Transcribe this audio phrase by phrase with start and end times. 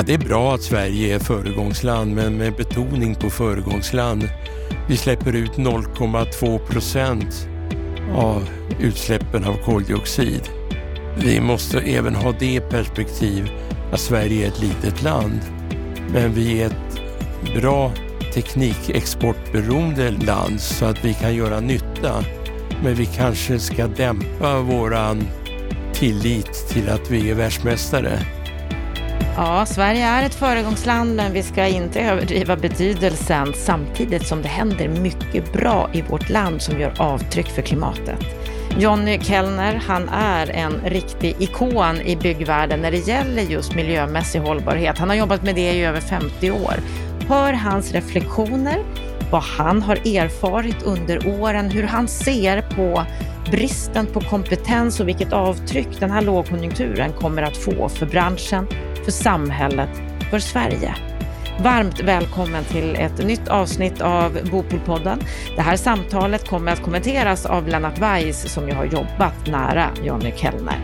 [0.00, 4.28] Ja, det är bra att Sverige är föregångsland, men med betoning på föregångsland.
[4.88, 7.48] Vi släpper ut 0,2 procent
[8.14, 8.48] av
[8.80, 10.48] utsläppen av koldioxid.
[11.16, 13.50] Vi måste även ha det perspektiv
[13.92, 15.40] att Sverige är ett litet land,
[16.12, 17.00] men vi är ett
[17.60, 17.92] bra
[18.34, 22.24] teknikexportberoende land så att vi kan göra nytta.
[22.82, 25.28] Men vi kanske ska dämpa våran
[25.94, 28.39] tillit till att vi är världsmästare.
[29.36, 34.88] Ja, Sverige är ett föregångsland men vi ska inte överdriva betydelsen samtidigt som det händer
[34.88, 38.18] mycket bra i vårt land som gör avtryck för klimatet.
[38.78, 44.98] Jonny Kellner, han är en riktig ikon i byggvärlden när det gäller just miljömässig hållbarhet.
[44.98, 46.74] Han har jobbat med det i över 50 år.
[47.28, 48.78] Hör hans reflektioner,
[49.30, 53.04] vad han har erfarit under åren, hur han ser på
[53.50, 58.66] bristen på kompetens och vilket avtryck den här lågkonjunkturen kommer att få för branschen,
[59.04, 59.90] för samhället,
[60.30, 60.94] för Sverige.
[61.62, 65.22] Varmt välkommen till ett nytt avsnitt av Bopolpodden.
[65.56, 70.32] Det här samtalet kommer att kommenteras av Lennart Weiss som ju har jobbat nära Jonny
[70.36, 70.80] Kellner.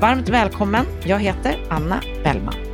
[0.00, 0.86] Varmt välkommen.
[1.04, 2.65] Jag heter Anna Bellman.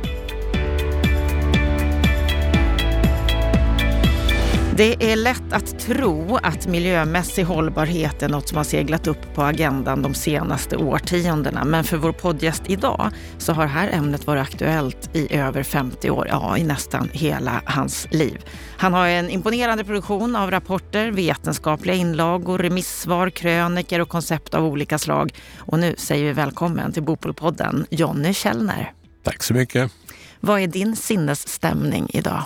[4.77, 9.43] Det är lätt att tro att miljömässig hållbarhet är något som har seglat upp på
[9.43, 11.65] agendan de senaste årtiondena.
[11.65, 16.09] Men för vår poddgäst idag så har det här ämnet varit aktuellt i över 50
[16.09, 18.45] år, ja i nästan hela hans liv.
[18.77, 24.97] Han har en imponerande produktion av rapporter, vetenskapliga inlagor, remissvar, kröniker och koncept av olika
[24.97, 25.33] slag.
[25.57, 28.93] Och nu säger vi välkommen till Bopolpodden, Jonny Källner.
[29.23, 29.91] Tack så mycket.
[30.39, 32.43] Vad är din sinnesstämning idag?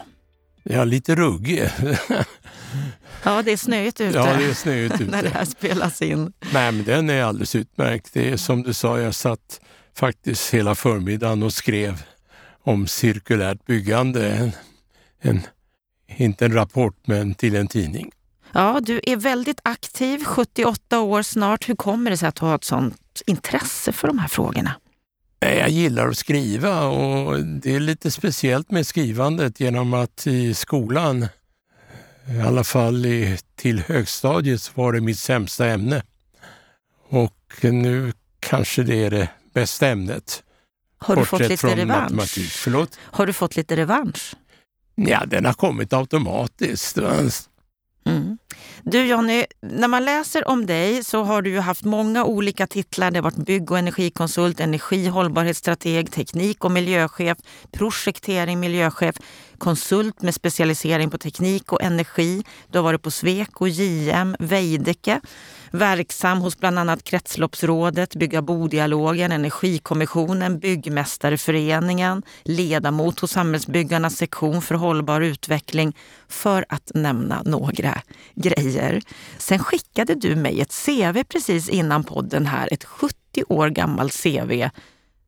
[0.69, 1.69] Ja, lite ruggig.
[3.23, 4.17] Ja, det är snöigt ute.
[4.17, 5.11] Ja, det är snöigt ute.
[5.11, 6.33] när det här spelas in.
[6.53, 8.09] Nej, men den är alldeles utmärkt.
[8.13, 9.61] Det är som du sa, jag satt
[9.95, 12.03] faktiskt hela förmiddagen och skrev
[12.63, 14.27] om cirkulärt byggande.
[14.29, 14.51] En,
[15.21, 15.41] en,
[16.17, 18.11] inte en rapport, men till en tidning.
[18.51, 21.69] Ja, du är väldigt aktiv, 78 år snart.
[21.69, 24.71] Hur kommer det sig att du har ett sånt intresse för de här frågorna?
[25.39, 31.27] Jag gillar att skriva och det är lite speciellt med skrivandet genom att i skolan,
[32.27, 36.03] i alla fall i, till högstadiet, var det mitt sämsta ämne.
[37.09, 40.43] Och nu kanske det är det bästa ämnet.
[40.97, 42.37] Har du fått lite revansch?
[42.51, 42.99] Förlåt?
[42.99, 44.33] Har du fått lite revansch?
[44.95, 46.97] Ja, den har kommit automatiskt.
[46.97, 48.37] Mm.
[48.91, 53.11] Du Jonny, när man läser om dig så har du ju haft många olika titlar.
[53.11, 57.37] Det har varit bygg och energikonsult, energi hållbarhetsstrateg, teknik och miljöchef,
[57.71, 59.15] projektering miljöchef,
[59.57, 62.43] konsult med specialisering på teknik och energi.
[62.67, 65.21] Du har varit på Sweco, JM, Veidekke
[65.71, 75.21] verksam hos bland annat Kretsloppsrådet, Bygga bo-dialogen, Energikommissionen, Byggmästareföreningen, ledamot hos Samhällsbyggarnas sektion för hållbar
[75.21, 75.95] utveckling,
[76.27, 78.01] för att nämna några
[78.35, 79.01] grejer.
[79.37, 83.15] Sen skickade du mig ett CV precis innan podden här, ett 70
[83.49, 84.69] år gammalt CV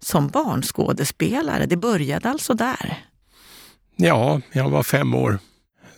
[0.01, 1.65] som barnskådespelare.
[1.65, 3.08] Det började alltså där?
[4.01, 5.39] Ja, jag var fem år.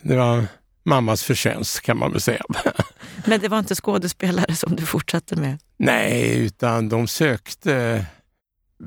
[0.02, 0.46] Det var
[0.84, 2.44] mammas förtjänst kan man väl säga.
[3.26, 5.60] Men det var inte skådespelare som du fortsatte med?
[5.78, 8.06] Nej, utan de sökte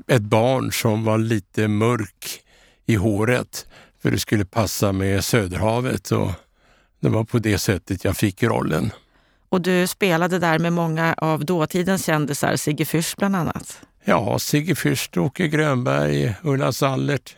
[0.07, 2.41] ett barn som var lite mörk
[2.85, 3.67] i håret
[4.01, 6.31] för det skulle passa med Söderhavet och
[6.99, 8.91] det var på det sättet jag fick rollen.
[9.49, 13.79] Och du spelade där med många av dåtidens kändisar, Sigge Fürst bland annat?
[14.03, 17.35] Ja, Sigge Fürst, Åke Grönberg, Ulla Sallert.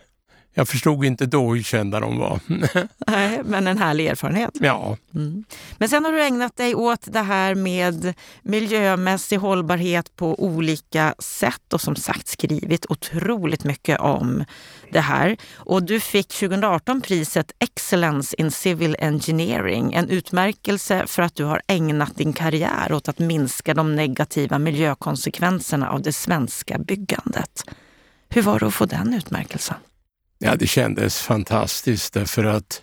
[0.58, 2.40] Jag förstod inte då hur kända de var.
[3.08, 4.52] Nej, men en härlig erfarenhet.
[4.54, 4.98] Ja.
[5.16, 5.44] Mm.
[5.78, 11.74] Men sen har du ägnat dig åt det här med miljömässig hållbarhet på olika sätt
[11.74, 14.46] och som sagt skrivit otroligt mycket om
[14.92, 15.38] det här.
[15.56, 21.62] Och du fick 2018 priset Excellence in Civil Engineering, en utmärkelse för att du har
[21.68, 27.64] ägnat din karriär åt att minska de negativa miljökonsekvenserna av det svenska byggandet.
[28.30, 29.76] Hur var det att få den utmärkelsen?
[30.40, 32.82] Ja, det kändes fantastiskt därför att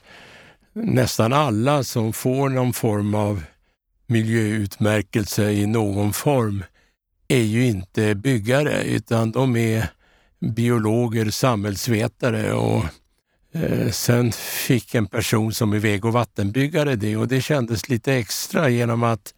[0.72, 3.42] nästan alla som får någon form av
[4.06, 6.64] miljöutmärkelse i någon form
[7.28, 9.88] är ju inte byggare utan de är
[10.40, 12.84] biologer, samhällsvetare och
[13.52, 18.14] eh, sen fick en person som är väg och vattenbyggare det och det kändes lite
[18.14, 19.34] extra genom att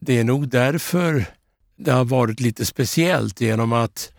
[0.00, 1.24] det är nog därför
[1.76, 4.12] det har varit lite speciellt genom att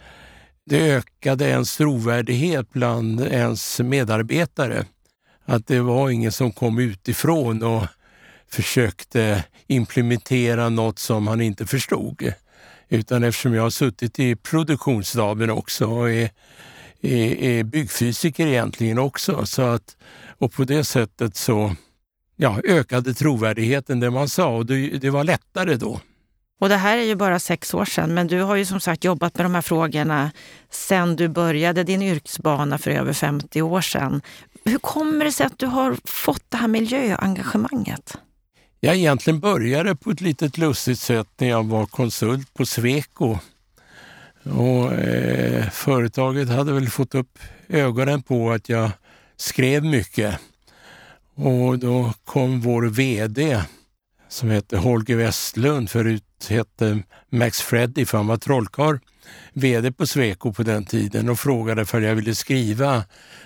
[0.65, 4.85] det ökade ens trovärdighet bland ens medarbetare.
[5.45, 7.83] Att det var ingen som kom utifrån och
[8.47, 12.33] försökte implementera något som han inte förstod.
[12.89, 16.29] Utan eftersom jag har suttit i produktionsstaben också och är
[17.05, 19.45] är, är byggfysiker egentligen också.
[19.45, 19.97] Så att,
[20.37, 21.75] och på det sättet så
[22.35, 25.99] ja, ökade trovärdigheten det man sa och det, det var lättare då.
[26.59, 29.03] Och det här är ju bara sex år sedan, men du har ju som sagt
[29.03, 30.31] jobbat med de här frågorna
[30.69, 34.21] sedan du började din yrkesbana för över 50 år sedan.
[34.65, 38.17] Hur kommer det sig att du har fått det här miljöengagemanget?
[38.79, 43.37] Jag egentligen började på ett litet lustigt sätt när jag var konsult på Sweco.
[44.43, 48.91] Och, eh, företaget hade väl fått upp ögonen på att jag
[49.37, 50.39] skrev mycket.
[51.35, 53.61] Och då kom vår VD
[54.35, 58.97] som hette Holger Westlund, förut hette Max Freddy för han var trollkarl,
[59.53, 63.03] VD på Sweco på den tiden och frågade för jag ville skriva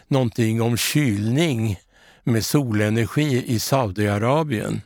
[0.08, 1.80] någonting om kylning
[2.24, 4.82] med solenergi i Saudiarabien.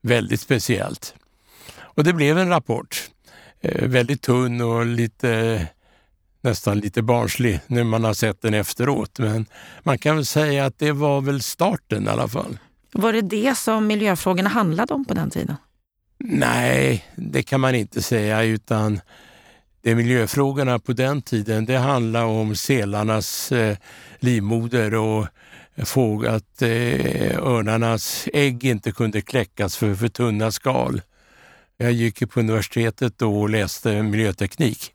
[0.00, 1.14] Väldigt speciellt.
[1.74, 3.10] Och det blev en rapport.
[3.60, 5.66] Eh, väldigt tunn och lite
[6.40, 9.18] nästan lite barnslig när man har sett den efteråt.
[9.18, 9.46] Men
[9.82, 12.58] man kan väl säga att det var väl starten i alla fall.
[12.92, 15.56] Var det det som miljöfrågorna handlade om på den tiden?
[16.24, 19.00] Nej, det kan man inte säga utan
[19.82, 23.76] det miljöfrågorna på den tiden det handlade om sälarnas eh,
[24.18, 25.26] livmoder och
[25.84, 31.00] fåg att eh, örnarnas ägg inte kunde kläckas för för tunna skal.
[31.76, 34.94] Jag gick på universitetet då och läste miljöteknik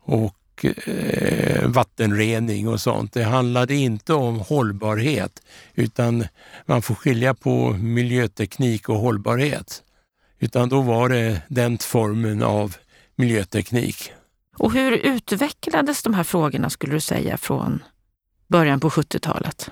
[0.00, 0.34] och
[0.64, 3.12] eh, vattenrening och sånt.
[3.12, 5.42] Det handlade inte om hållbarhet
[5.74, 6.24] utan
[6.66, 9.82] man får skilja på miljöteknik och hållbarhet.
[10.38, 12.76] Utan då var det den formen av
[13.16, 14.12] miljöteknik.
[14.56, 17.82] Och hur utvecklades de här frågorna skulle du säga från
[18.48, 19.70] början på 70-talet?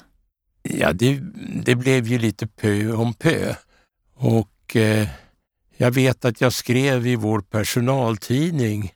[0.63, 1.21] Ja, det,
[1.65, 3.55] det, blev ju lite pö om pö.
[4.15, 5.09] Och eh,
[5.77, 8.93] jag vet att jag skrev i vår personaltidning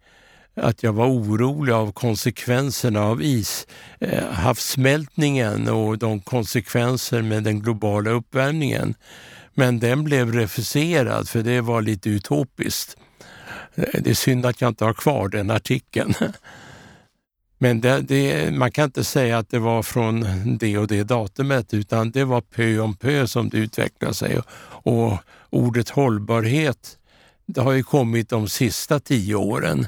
[0.55, 3.67] att jag var orolig av konsekvenserna av is,
[4.01, 8.95] eh, havssmältningen och de konsekvenser med den globala uppvärmningen.
[9.55, 12.97] Men den blev refuserad för det var lite utopiskt.
[13.75, 16.15] Eh, det är synd att jag inte har kvar den artikeln.
[17.59, 20.27] Men det, det, man kan inte säga att det var från
[20.59, 24.41] det och det datumet utan det var pö om pö som det utvecklade sig.
[24.85, 25.19] Och
[25.51, 26.99] ordet hållbarhet
[27.47, 29.87] det har ju kommit de sista tio åren.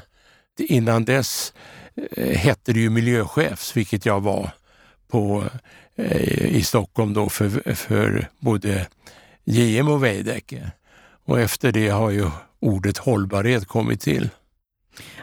[0.59, 1.53] Innan dess
[2.11, 4.49] eh, hette det ju miljöchefs, vilket jag var
[5.07, 5.43] på,
[5.95, 8.87] eh, i Stockholm då för, för både
[9.43, 10.71] JM och Veidekke.
[11.25, 12.29] Och efter det har ju
[12.59, 14.29] ordet hållbarhet kommit till.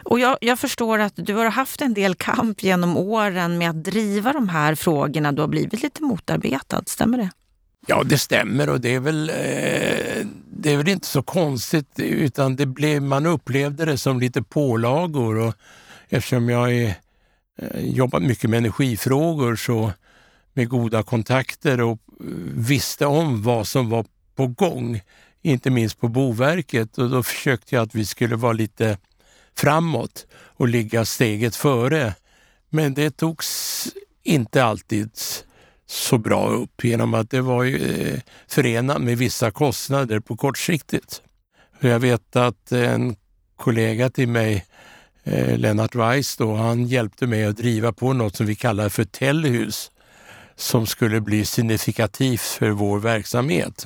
[0.03, 3.83] Och jag, jag, förstår att du har haft en del kamp genom åren med att
[3.83, 5.31] driva de här frågorna.
[5.31, 7.29] Du har blivit lite motarbetad, stämmer det?
[7.87, 12.55] Ja, det stämmer och det är väl, eh, det är väl inte så konstigt utan
[12.55, 15.37] det blev, man upplevde det som lite pålagor.
[15.37, 15.53] Och
[16.09, 16.95] eftersom jag är,
[17.57, 19.91] eh, jobbat mycket med energifrågor så
[20.53, 22.25] med goda kontakter och eh,
[22.55, 24.05] visste om vad som var
[24.35, 25.01] på gång,
[25.41, 26.97] inte minst på Boverket.
[26.97, 28.97] Och då försökte jag att vi skulle vara lite
[29.55, 32.13] framåt och ligga steget före.
[32.69, 33.87] Men det togs
[34.23, 35.09] inte alltid
[35.85, 41.21] så bra upp genom att det var eh, förenat med vissa kostnader på kortsiktigt.
[41.79, 43.15] Jag vet att en
[43.55, 44.65] kollega till mig,
[45.23, 49.03] eh, Lennart Weiss, då, han hjälpte mig att driva på något som vi kallar för
[49.03, 49.91] Tellhus
[50.55, 53.85] som skulle bli signifikativt för vår verksamhet.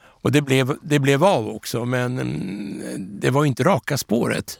[0.00, 4.58] Och det blev, det blev av också, men mm, det var inte raka spåret.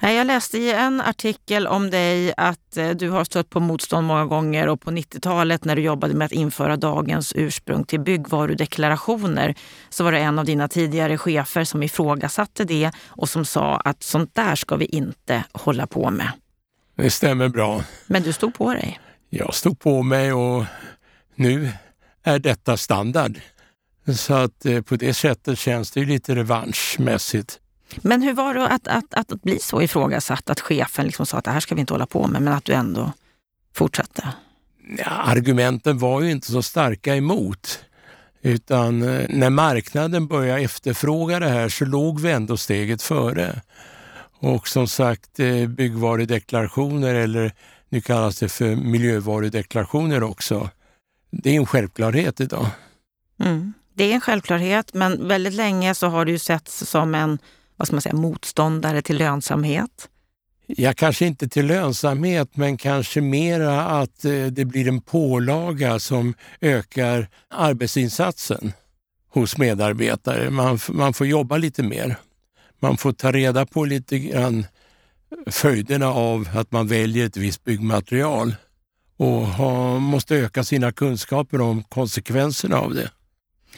[0.00, 4.26] Jag läste i en artikel om dig att eh, du har stött på motstånd många
[4.26, 9.54] gånger och på 90-talet när du jobbade med att införa dagens ursprung till byggvarudeklarationer
[9.88, 14.02] så var det en av dina tidigare chefer som ifrågasatte det och som sa att
[14.02, 16.32] sånt där ska vi inte hålla på med.
[16.96, 17.84] Det stämmer bra.
[18.06, 19.00] Men du stod på dig?
[19.30, 20.64] Jag stod på mig och
[21.34, 21.72] nu
[22.22, 23.40] är detta standard.
[24.16, 27.60] Så att eh, på det sättet känns det lite revanschmässigt.
[27.96, 31.38] Men hur var det att, att, att, att bli så ifrågasatt, att chefen liksom sa
[31.38, 33.12] att det här ska vi inte hålla på med, men att du ändå
[33.74, 34.28] fortsatte?
[34.98, 37.84] Ja, argumenten var ju inte så starka emot.
[38.42, 43.60] Utan eh, när marknaden började efterfråga det här så låg vi ändå steget före.
[44.40, 47.52] Och som sagt, eh, byggvarudeklarationer eller
[47.88, 50.70] nu kallas det för miljövarudeklarationer också.
[51.30, 52.66] Det är en självklarhet idag.
[53.40, 53.72] Mm.
[53.94, 57.38] Det är en självklarhet, men väldigt länge så har det ju setts som en
[57.78, 60.08] vad ska man säga, motståndare till lönsamhet?
[60.66, 66.34] Ja, kanske inte till lönsamhet, men kanske mera att eh, det blir en pålaga som
[66.60, 68.72] ökar arbetsinsatsen
[69.30, 70.50] hos medarbetare.
[70.50, 72.16] Man, man får jobba lite mer.
[72.80, 74.66] Man får ta reda på lite grann
[75.46, 78.54] följderna av att man väljer ett visst byggmaterial.
[79.16, 83.10] och ha, måste öka sina kunskaper om konsekvenserna av det.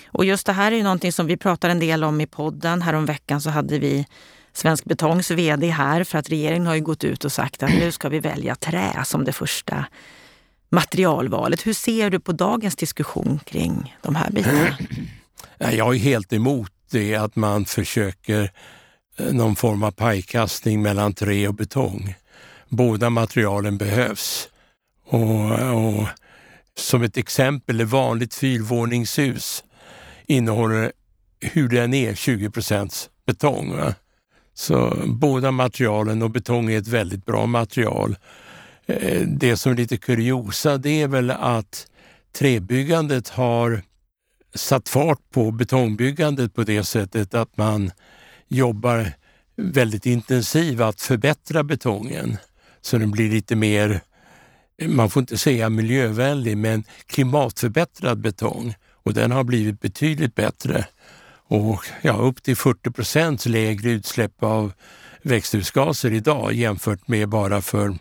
[0.06, 2.82] Och just det här är ju någonting som vi pratar en del om i podden.
[2.82, 4.06] Häromveckan så hade vi
[4.52, 7.92] Svensk Betongs VD här för att regeringen har ju gått ut och sagt att nu
[7.92, 9.84] ska vi välja trä som det första
[10.70, 11.66] materialvalet.
[11.66, 14.78] Hur ser du på dagens diskussion kring de här bitarna?
[15.58, 18.50] Jag är helt emot det att man försöker
[19.18, 22.14] eh, någon form av pajkastning mellan trä och betong.
[22.68, 24.48] Båda materialen behövs.
[25.06, 26.06] Och, och
[26.76, 29.64] som ett exempel, ett vanligt fyrvåningshus
[30.30, 30.92] innehåller
[31.40, 33.76] hur den är 20% betong.
[33.76, 33.94] Va?
[34.54, 38.16] Så båda materialen och betong är ett väldigt bra material.
[38.86, 41.86] Eh, det som är lite kuriosa det är väl att
[42.38, 43.82] träbyggandet har
[44.54, 47.90] satt fart på betongbyggandet på det sättet att man
[48.48, 49.12] jobbar
[49.56, 52.36] väldigt intensivt att förbättra betongen
[52.80, 54.00] så den blir lite mer,
[54.86, 58.74] man får inte säga miljövänlig, men klimatförbättrad betong.
[59.10, 60.86] Och den har blivit betydligt bättre.
[61.46, 64.72] Och ja, upp till 40 procents lägre utsläpp av
[65.22, 67.98] växthusgaser idag jämfört med bara för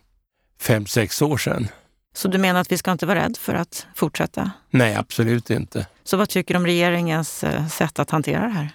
[0.61, 1.67] fem sex år sedan.
[2.13, 4.51] Så du menar att vi ska inte vara rädda för att fortsätta?
[4.69, 5.87] Nej, absolut inte.
[6.03, 8.69] Så vad tycker du om regeringens eh, sätt att hantera det här?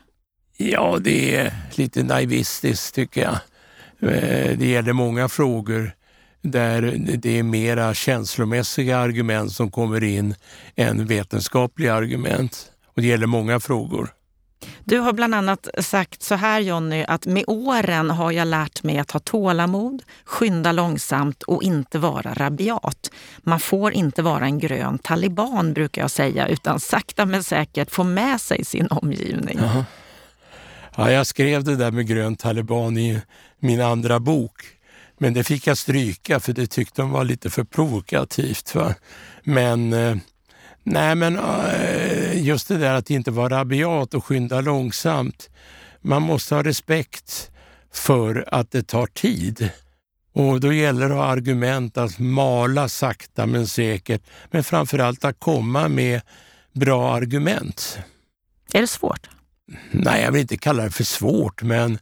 [0.57, 3.39] Ja, det är lite naivistiskt tycker jag.
[4.13, 5.93] Eh, det gäller många frågor
[6.45, 10.35] där det är mera känslomässiga argument som kommer in
[10.77, 12.71] än vetenskapliga argument.
[12.87, 14.11] Och det gäller många frågor.
[14.85, 18.99] Du har bland annat sagt så här Jonny, att med åren har jag lärt mig
[18.99, 23.11] att ha tålamod, skynda långsamt och inte vara rabiat.
[23.39, 28.05] Man får inte vara en grön taliban brukar jag säga, utan sakta men säkert få
[28.05, 29.59] med sig sin omgivning.
[29.59, 29.85] Aha.
[30.97, 33.21] Ja, jag skrev det där med grön taliban i
[33.59, 34.53] min andra bok.
[35.19, 38.75] Men det fick jag stryka för det tyckte de var lite för provokativt.
[38.75, 38.95] Va?
[39.45, 40.17] Men eh,
[40.87, 45.51] Nej, men eh, just det där att inte vara rabiat och skynda långsamt.
[46.01, 47.51] Man måste ha respekt
[47.93, 49.71] för att det tar tid.
[50.35, 54.23] Och då gäller det att ha argument att mala sakta men säkert.
[54.51, 56.21] Men framförallt att komma med
[56.73, 57.99] bra argument.
[58.73, 59.29] Är det svårt?
[59.91, 61.99] Nej, jag vill inte kalla det för svårt, men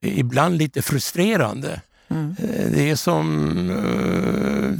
[0.00, 1.80] ibland lite frustrerande.
[2.10, 2.36] Mm.
[2.72, 4.72] Det är som uh,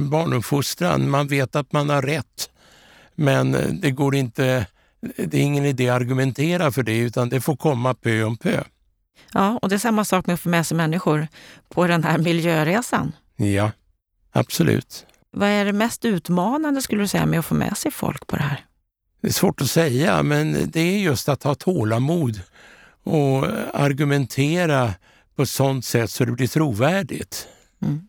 [0.00, 1.10] barnuppfostran.
[1.10, 2.50] Man vet att man har rätt,
[3.14, 4.66] men det går inte
[5.00, 8.62] det är ingen idé att argumentera för det, utan det får komma pö om pö.
[9.32, 11.28] Ja, och det är samma sak med att få med sig människor
[11.68, 13.12] på den här miljöresan.
[13.36, 13.70] Ja,
[14.32, 15.06] absolut.
[15.30, 18.36] Vad är det mest utmanande skulle du säga med att få med sig folk på
[18.36, 18.64] det här?
[19.20, 22.40] Det är svårt att säga, men det är just att ha tålamod
[23.02, 24.94] och argumentera
[25.36, 27.48] på sådant sätt så det blir trovärdigt.
[27.82, 28.00] Mm.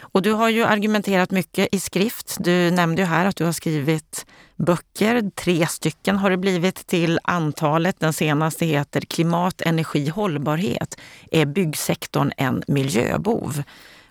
[0.00, 2.36] Och du har ju argumenterat mycket i skrift.
[2.40, 4.26] Du nämnde ju här att du har skrivit
[4.56, 5.30] böcker.
[5.34, 8.00] Tre stycken har det blivit till antalet.
[8.00, 11.00] Den senaste heter Klimat, energi, hållbarhet.
[11.30, 13.62] Är byggsektorn en miljöbov?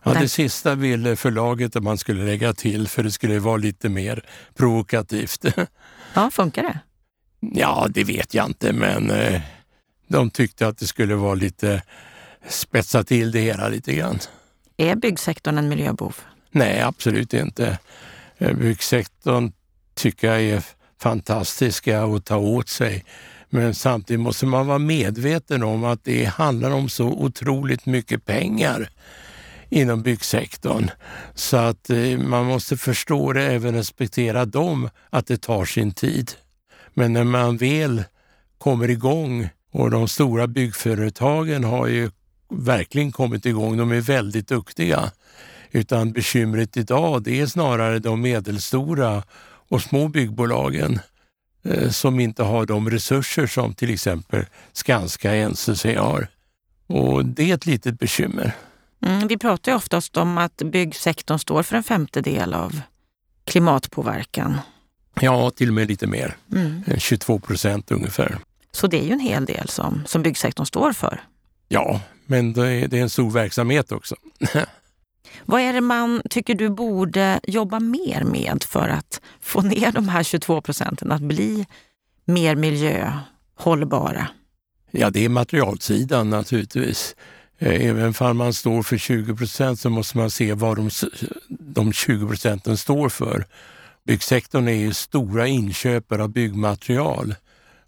[0.03, 3.89] Ja, det sista ville förlaget att man skulle lägga till för det skulle vara lite
[3.89, 4.25] mer
[4.55, 5.45] provokativt.
[6.13, 6.79] Ja, funkar det?
[7.39, 9.41] Ja, det vet jag inte, men eh,
[10.07, 11.83] de tyckte att det skulle vara lite
[12.49, 14.19] spetsa till det hela lite grann.
[14.77, 16.15] Är byggsektorn en miljöbov?
[16.51, 17.79] Nej, absolut inte.
[18.37, 19.51] Eh, byggsektorn
[19.95, 20.63] tycker jag är
[21.01, 23.05] fantastiska att ta åt sig.
[23.49, 28.89] Men samtidigt måste man vara medveten om att det handlar om så otroligt mycket pengar
[29.69, 30.89] inom byggsektorn.
[31.33, 36.31] Så att eh, man måste förstå det, även respektera dem, att det tar sin tid.
[36.93, 38.03] Men när man väl
[38.57, 42.11] kommer igång och de stora byggföretagen har ju
[42.49, 43.77] verkligen kommit igång.
[43.77, 45.11] De är väldigt duktiga.
[45.71, 49.23] Utan bekymret idag det är snarare de medelstora
[49.69, 50.99] och små byggbolagen
[51.63, 56.27] eh, som inte har de resurser som till exempel Skanska och NCC har.
[56.87, 58.51] Och det är ett litet bekymmer.
[59.05, 62.81] Mm, vi pratar ju oftast om att byggsektorn står för en femtedel av
[63.43, 64.57] klimatpåverkan.
[65.21, 66.37] Ja, till och med lite mer.
[66.51, 66.83] Mm.
[66.97, 68.37] 22 procent ungefär.
[68.71, 71.21] Så det är ju en hel del som, som byggsektorn står för.
[71.67, 74.15] Ja, men det är, det är en stor verksamhet också.
[75.45, 80.09] Vad är det man tycker du borde jobba mer med för att få ner de
[80.09, 81.65] här 22 procenten att bli
[82.25, 84.27] mer miljöhållbara?
[84.91, 87.15] Ja, det är materialsidan naturligtvis.
[87.59, 90.89] Eh, även om man står för 20 procent så måste man se vad de,
[91.49, 93.45] de 20 procenten står för.
[94.05, 97.35] Byggsektorn är ju stora inköpare av byggmaterial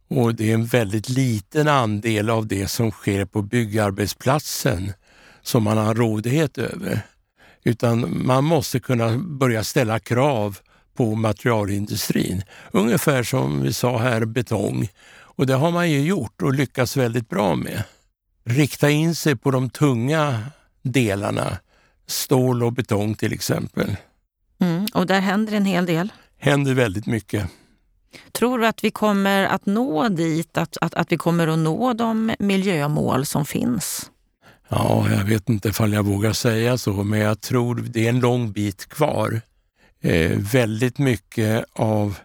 [0.10, 4.94] och det är en väldigt liten andel av det som sker på byggarbetsplatsen
[5.42, 7.02] som man har rådighet över.
[7.64, 10.58] Utan man måste kunna börja ställa krav
[10.96, 12.44] på materialindustrin.
[12.72, 14.90] Ungefär som vi sa här, betong.
[15.12, 17.84] Och det har man ju gjort och lyckats väldigt bra med.
[18.46, 20.44] Rikta in sig på de tunga
[20.82, 21.58] delarna,
[22.08, 23.96] stål och betong till exempel.
[24.62, 26.12] Mm, och där händer en hel del?
[26.40, 27.50] händer väldigt mycket.
[28.32, 31.94] Tror du att vi kommer att nå dit, att, att, att vi kommer att nå
[31.94, 34.12] de miljömål som finns?
[34.70, 38.20] Ja, jag vet inte ifall jag vågar säga så, men jag tror det är en
[38.20, 39.42] lång bit kvar.
[40.02, 42.18] Eh, väldigt mycket av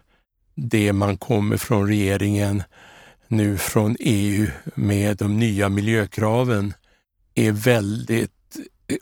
[0.55, 2.63] det man kommer från regeringen,
[3.27, 6.73] nu från EU med de nya miljökraven,
[7.35, 8.31] är väldigt,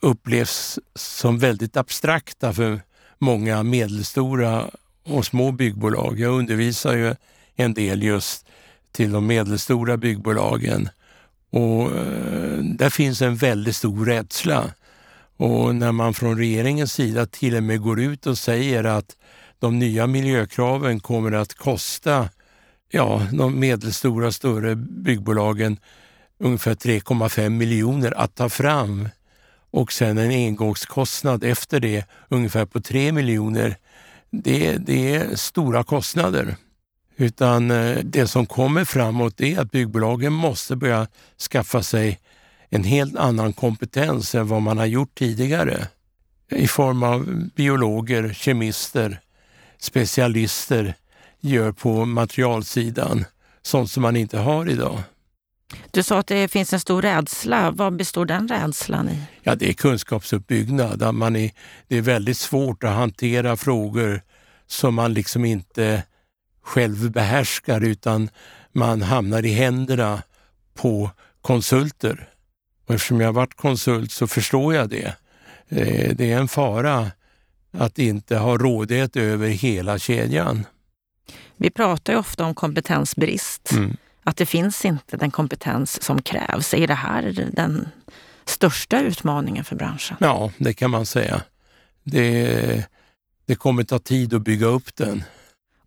[0.02, 2.82] upplevs som väldigt abstrakta för
[3.18, 4.70] många medelstora
[5.04, 6.20] och små byggbolag.
[6.20, 7.16] Jag undervisar ju
[7.56, 8.46] en del just
[8.92, 10.90] till de medelstora byggbolagen
[11.50, 14.72] och eh, där finns en väldigt stor rädsla.
[15.38, 19.16] Och när man från regeringens sida till och med går ut och säger att
[19.60, 22.30] de nya miljökraven kommer att kosta
[22.90, 25.80] ja, de medelstora större byggbolagen
[26.38, 29.10] ungefär 3,5 miljoner att ta fram
[29.72, 33.78] och sen en engångskostnad efter det ungefär på 3 miljoner
[34.34, 36.56] det, det är stora kostnader.
[37.16, 41.08] Utan eh, det som kommer framåt är att byggbolagen måste börja
[41.52, 42.20] skaffa sig
[42.70, 45.88] en helt annan kompetens än vad man har gjort tidigare.
[46.52, 49.20] I form av biologer, kemister,
[49.80, 50.96] specialister
[51.40, 53.26] gör på materialsidan.
[53.62, 55.00] Sånt som man inte har idag.
[55.92, 57.72] Du sa att det finns en stor rädsla.
[57.72, 59.22] Vad består den rädslan i?
[59.44, 61.14] Ja, det är kunskapsuppbyggnad.
[61.14, 61.52] Man är,
[61.88, 64.22] det är väldigt svårt att hantera frågor
[64.68, 66.04] som man liksom inte
[66.64, 68.30] själv behärskar utan
[68.72, 70.24] man hamnar i händerna
[70.74, 71.10] på
[71.42, 72.30] konsulter.
[72.88, 75.16] Och eftersom jag har varit konsult så förstår jag det.
[75.70, 77.12] Eh, det är en fara
[77.72, 80.66] att inte ha rådighet över hela kedjan.
[81.58, 83.72] Vi pratar ju ofta om kompetensbrist.
[83.72, 86.74] Mm att det finns inte den kompetens som krävs.
[86.74, 87.88] Är det här den
[88.46, 90.18] största utmaningen för branschen?
[90.20, 91.42] Ja, det kan man säga.
[92.04, 92.86] Det,
[93.46, 95.24] det kommer ta tid att bygga upp den.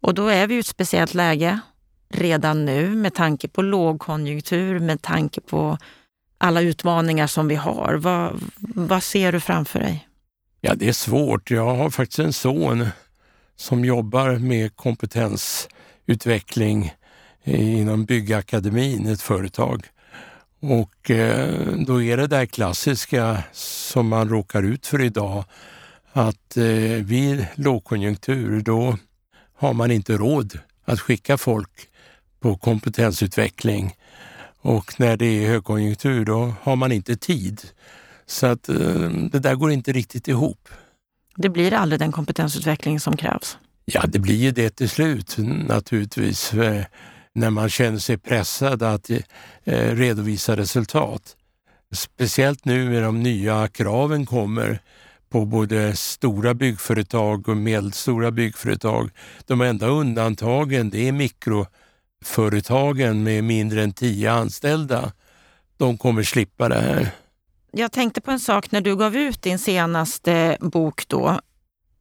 [0.00, 1.60] Och då är vi i ett speciellt läge
[2.08, 5.78] redan nu med tanke på lågkonjunktur, med tanke på
[6.38, 7.94] alla utmaningar som vi har.
[7.94, 10.08] Vad, vad ser du framför dig?
[10.60, 11.50] Ja, det är svårt.
[11.50, 12.88] Jag har faktiskt en son
[13.56, 16.94] som jobbar med kompetensutveckling
[17.46, 19.86] inom Byggakademin, ett företag.
[20.60, 25.44] Och eh, då är det där klassiska som man råkar ut för idag,
[26.12, 26.64] att eh,
[27.04, 28.98] vid lågkonjunktur då
[29.56, 31.88] har man inte råd att skicka folk
[32.40, 33.94] på kompetensutveckling.
[34.60, 37.60] Och när det är högkonjunktur då har man inte tid.
[38.26, 38.76] Så att eh,
[39.32, 40.68] det där går inte riktigt ihop.
[41.36, 43.58] Det blir aldrig den kompetensutveckling som krävs?
[43.84, 45.36] Ja, det blir ju det till slut
[45.68, 46.52] naturligtvis
[47.36, 49.20] när man känner sig pressad att eh,
[49.94, 51.36] redovisa resultat.
[51.94, 54.80] Speciellt nu när de nya kraven kommer
[55.28, 59.10] på både stora byggföretag och medelstora byggföretag.
[59.46, 65.12] De enda undantagen det är mikroföretagen med mindre än tio anställda.
[65.76, 67.10] De kommer slippa det här.
[67.72, 71.40] Jag tänkte på en sak när du gav ut din senaste bok då,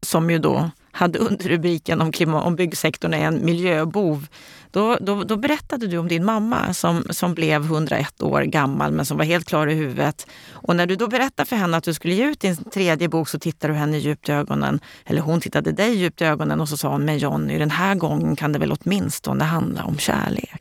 [0.02, 4.28] som ju då hade underrubriken om, klimat, om byggsektorn är en miljöbov.
[4.76, 9.06] Då, då, då, berättade du om din mamma som, som blev 101 år gammal men
[9.06, 10.28] som var helt klar i huvudet.
[10.52, 13.30] Och när du då berättade för henne att du skulle ge ut din tredje bok
[13.30, 14.80] så tittade du henne djupt i ögonen.
[15.06, 17.96] Eller hon tittade dig djupt i ögonen och så sa hon, men Jonny, den här
[17.96, 20.54] gången kan det väl åtminstone handla om kärlek?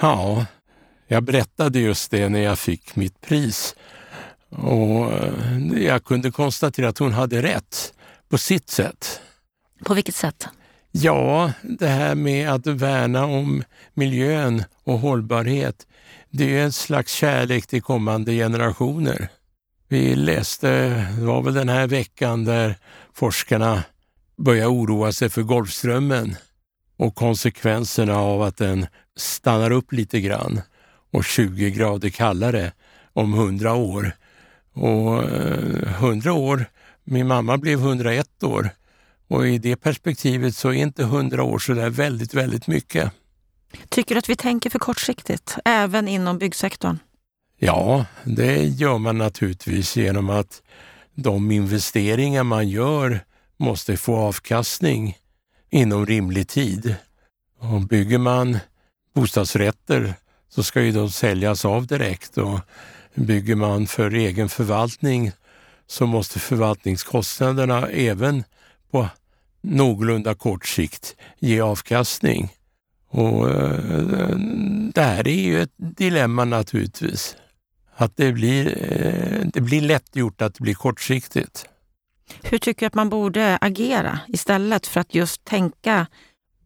[0.00, 0.46] Ja,
[1.08, 3.74] jag berättade just det när jag fick mitt pris.
[4.48, 7.94] Och eh, jag kunde konstatera att hon hade rätt
[8.28, 9.20] på sitt sätt.
[9.84, 10.48] På vilket sätt?
[10.94, 15.86] Ja, det här med att värna om miljön och hållbarhet,
[16.30, 19.28] det är en slags kärlek till kommande generationer.
[19.88, 20.68] Vi läste,
[21.18, 22.76] det var väl den här veckan där
[23.12, 23.82] forskarna
[24.36, 26.36] började oroa sig för Golfströmmen
[26.96, 30.60] och konsekvenserna av att den stannar upp lite grann
[31.12, 32.72] och 20 grader kallare
[33.12, 34.12] om 100 år.
[34.72, 36.66] Och eh, 100 år,
[37.04, 38.70] min mamma blev 101 år
[39.32, 43.12] och i det perspektivet så är inte hundra år så där väldigt, väldigt mycket.
[43.88, 46.98] Tycker du att vi tänker för kortsiktigt, även inom byggsektorn?
[47.58, 50.62] Ja, det gör man naturligtvis genom att
[51.14, 53.20] de investeringar man gör
[53.56, 55.18] måste få avkastning
[55.70, 56.94] inom rimlig tid.
[57.58, 58.58] Och bygger man
[59.14, 60.14] bostadsrätter
[60.48, 62.60] så ska ju de säljas av direkt och
[63.14, 65.32] bygger man för egen förvaltning
[65.86, 68.44] så måste förvaltningskostnaderna även
[68.90, 69.08] på
[69.62, 72.52] någorlunda kort sikt ge avkastning.
[73.08, 74.36] Och eh,
[74.94, 77.36] Det här är ju ett dilemma naturligtvis.
[77.94, 81.66] Att det blir, eh, det blir lätt gjort att det blir kortsiktigt.
[82.42, 86.06] Hur tycker du att man borde agera istället för att just tänka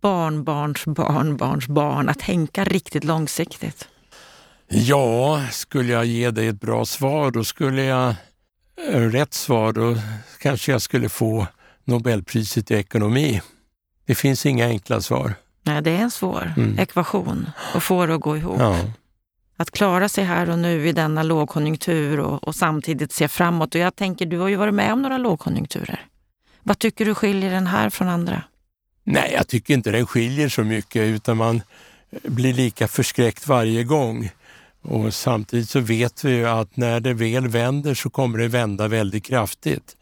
[0.00, 3.88] barnbarns barnbarns barn, att tänka riktigt långsiktigt?
[4.68, 8.14] Ja, skulle jag ge dig ett bra svar, då skulle jag
[8.88, 9.96] eh, rätt svar, då
[10.40, 11.46] kanske jag skulle få
[11.86, 13.42] Nobelpriset i ekonomi.
[14.06, 15.34] Det finns inga enkla svar.
[15.62, 16.78] Nej, det är en svår mm.
[16.78, 18.60] ekvation att få det att gå ihop.
[18.60, 18.80] Ja.
[19.56, 23.74] Att klara sig här och nu i denna lågkonjunktur och, och, samtidigt se framåt.
[23.74, 26.06] Och jag tänker, du har ju varit med om några lågkonjunkturer.
[26.62, 28.42] Vad tycker du skiljer den här från andra?
[29.04, 31.62] Nej, jag tycker inte den skiljer så mycket utan man
[32.22, 34.30] blir lika förskräckt varje gång.
[34.82, 38.88] Och samtidigt så vet vi ju att när det väl vänder så kommer det vända
[38.88, 39.96] väldigt kraftigt.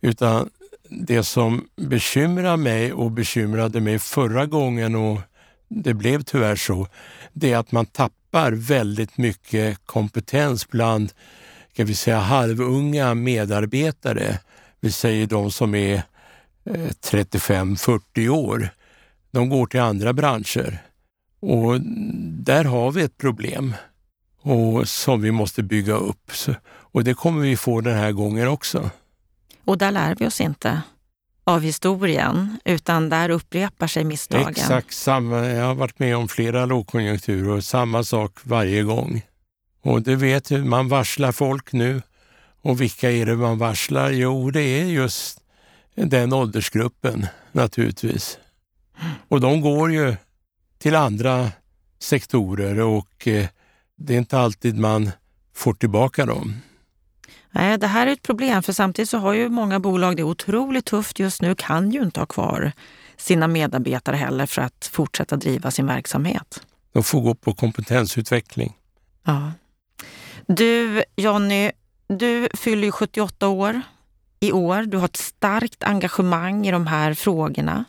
[0.00, 0.50] Utan
[0.90, 5.20] det som bekymrar mig och bekymrade mig förra gången och
[5.68, 6.86] det blev tyvärr så,
[7.32, 11.12] det är att man tappar väldigt mycket kompetens bland
[11.72, 14.38] kan vi säga, halvunga medarbetare.
[14.80, 16.02] Vi säger de som är
[16.64, 18.68] eh, 35-40 år.
[19.30, 20.78] De går till andra branscher
[21.40, 21.80] och
[22.44, 23.74] där har vi ett problem
[24.42, 26.32] och som vi måste bygga upp.
[26.66, 28.90] Och det kommer vi få den här gången också.
[29.64, 30.82] Och där lär vi oss inte
[31.44, 34.48] av historien, utan där upprepar sig misstagen.
[34.48, 35.46] Exakt samma.
[35.46, 39.22] Jag har varit med om flera lågkonjunkturer och samma sak varje gång.
[39.82, 42.02] Och du vet hur man varslar folk nu.
[42.62, 44.10] Och vilka är det man varslar?
[44.10, 45.40] Jo, det är just
[45.94, 48.38] den åldersgruppen naturligtvis.
[49.28, 50.16] Och de går ju
[50.78, 51.50] till andra
[51.98, 53.46] sektorer och eh,
[53.96, 55.10] det är inte alltid man
[55.54, 56.56] får tillbaka dem.
[57.50, 60.84] Nej, det här är ett problem för samtidigt så har ju många bolag det otroligt
[60.84, 62.72] tufft just nu, kan ju inte ha kvar
[63.16, 66.62] sina medarbetare heller för att fortsätta driva sin verksamhet.
[66.92, 68.76] De får gå på kompetensutveckling.
[69.24, 69.52] Ja.
[70.46, 71.70] Du Jonny,
[72.08, 73.82] du fyller ju 78 år
[74.40, 74.82] i år.
[74.82, 77.84] Du har ett starkt engagemang i de här frågorna.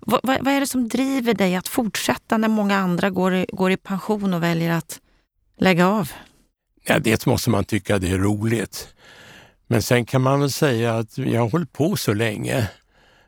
[0.00, 3.70] Vad, vad, är det som driver dig att fortsätta när många andra går i, går
[3.70, 5.00] i pension och väljer att
[5.56, 6.12] lägga av?
[6.86, 8.88] Ja, dels måste man tycka det är roligt.
[9.66, 12.70] Men sen kan man väl säga att jag har hållit på så länge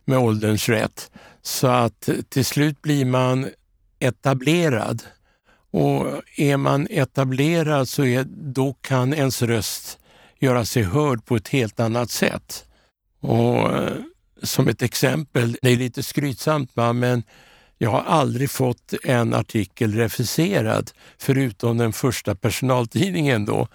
[0.05, 1.11] med ålderns rätt
[1.43, 3.49] så att till slut blir man
[3.99, 5.03] etablerad.
[5.71, 9.99] Och är man etablerad så är, då kan ens röst
[10.39, 12.65] göra sig hörd på ett helt annat sätt.
[13.21, 13.93] Och eh,
[14.43, 17.23] Som ett exempel, det är lite skrytsamt men
[17.79, 23.69] jag har aldrig fått en artikel refuserad förutom den första personaltidningen då.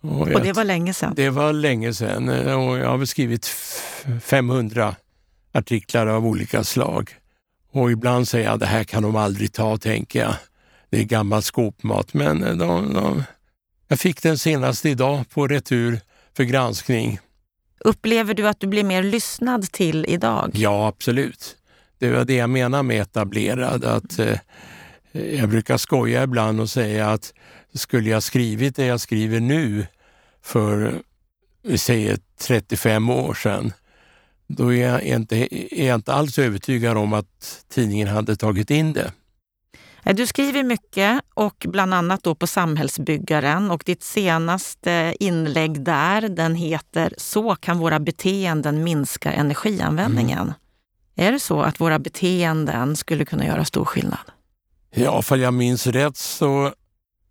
[0.00, 1.12] Och, och det var länge sedan?
[1.16, 3.46] Det var länge sedan och jag har väl skrivit
[4.22, 4.94] 500
[5.52, 7.14] artiklar av olika slag.
[7.72, 10.34] Och ibland säger jag det här kan de aldrig ta, tänker jag.
[10.90, 12.14] Det är gammal skåpmat.
[12.14, 13.24] Men de, de,
[13.88, 16.00] jag fick den senaste idag på retur
[16.36, 17.18] för granskning.
[17.80, 20.50] Upplever du att du blir mer lyssnad till idag?
[20.54, 21.56] Ja, absolut.
[22.02, 23.84] Det var det jag menar med etablerad.
[23.84, 24.38] Att, eh,
[25.12, 27.34] jag brukar skoja ibland och säga att
[27.74, 29.86] skulle jag skrivit det jag skriver nu
[30.42, 30.94] för,
[31.62, 33.72] vi säger 35 år sedan,
[34.46, 38.92] då är jag, inte, är jag inte alls övertygad om att tidningen hade tagit in
[38.92, 39.12] det.
[40.04, 46.28] Eh, du skriver mycket och bland annat då på Samhällsbyggaren och ditt senaste inlägg där,
[46.28, 50.38] den heter Så kan våra beteenden minska energianvändningen.
[50.38, 50.54] Mm.
[51.16, 54.30] Är det så att våra beteenden skulle kunna göra stor skillnad?
[54.94, 56.74] Ja, för jag minns rätt så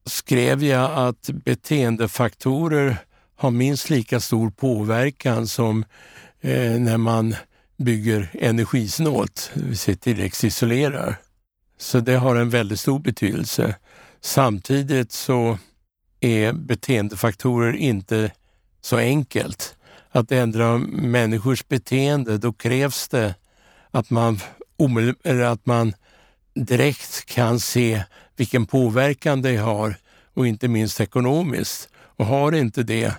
[0.05, 2.97] skrev jag att beteendefaktorer
[3.35, 5.85] har minst lika stor påverkan som
[6.41, 7.35] eh, när man
[7.77, 11.15] bygger energisnålt, det vill säga tilläggsisolerar.
[11.77, 13.75] Så det har en väldigt stor betydelse.
[14.21, 15.57] Samtidigt så
[16.19, 18.31] är beteendefaktorer inte
[18.81, 19.75] så enkelt.
[20.11, 23.35] Att ändra människors beteende, då krävs det
[23.91, 24.39] att man,
[25.23, 25.93] eller att man
[26.53, 28.03] direkt kan se
[28.35, 29.95] vilken påverkan det har
[30.33, 31.89] och inte minst ekonomiskt.
[31.93, 33.13] Och har inte det,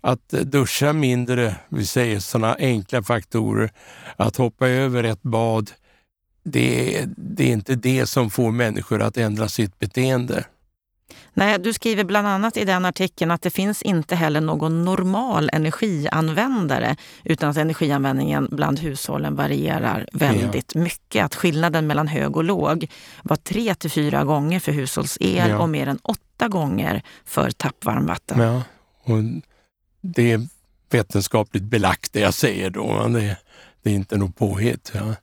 [0.00, 3.70] att duscha mindre, vi säger sådana enkla faktorer,
[4.16, 5.70] att hoppa över ett bad,
[6.44, 10.44] det, det är inte det som får människor att ändra sitt beteende.
[11.34, 15.50] Nej, du skriver bland annat i den artikeln att det finns inte heller någon normal
[15.52, 20.80] energianvändare utan att energianvändningen bland hushållen varierar väldigt ja.
[20.80, 21.24] mycket.
[21.24, 22.86] Att skillnaden mellan hög och låg
[23.22, 25.58] var tre till fyra gånger för hushållsel ja.
[25.58, 28.40] och mer än åtta gånger för tappvarmvatten.
[28.40, 28.62] Ja,
[29.04, 29.18] och
[30.00, 30.40] det
[30.90, 33.08] vetenskapligt belagt det jag säger då.
[33.08, 33.36] Det,
[33.82, 34.92] det är inte något påhitt.
[34.94, 35.14] Ja.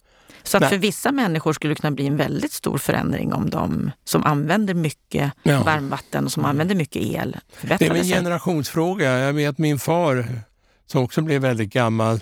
[0.44, 3.92] Så att för vissa människor skulle det kunna bli en väldigt stor förändring om de
[4.04, 5.64] som använder mycket ja.
[5.64, 6.50] varmvatten och som mm.
[6.50, 9.20] använder mycket el Det är en generationsfråga.
[9.20, 10.28] Jag vet min far
[10.86, 12.20] som också blev väldigt gammal.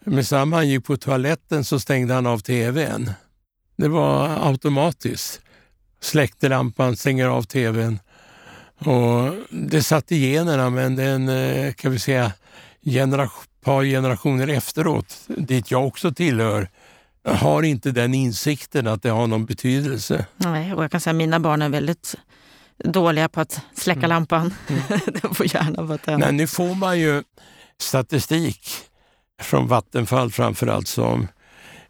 [0.00, 3.10] Med samma han gick på toaletten så stängde han av tvn.
[3.76, 5.40] Det var automatiskt.
[6.00, 7.98] Släckte lampan, stänger av tvn.
[8.78, 12.32] Och det satt i generna men det är en, eh, kan vi säga,
[12.84, 16.68] generation, par generationer efteråt, dit jag också tillhör,
[17.24, 20.26] har inte den insikten att det har någon betydelse.
[20.36, 22.14] Nej, och jag kan säga att mina barn är väldigt
[22.84, 24.08] dåliga på att släcka mm.
[24.08, 24.54] lampan.
[24.68, 24.82] Mm.
[25.22, 26.20] Den får gärna vara tänd.
[26.20, 27.22] Nej, nu får man ju
[27.80, 28.68] statistik
[29.42, 31.28] från Vattenfall framförallt som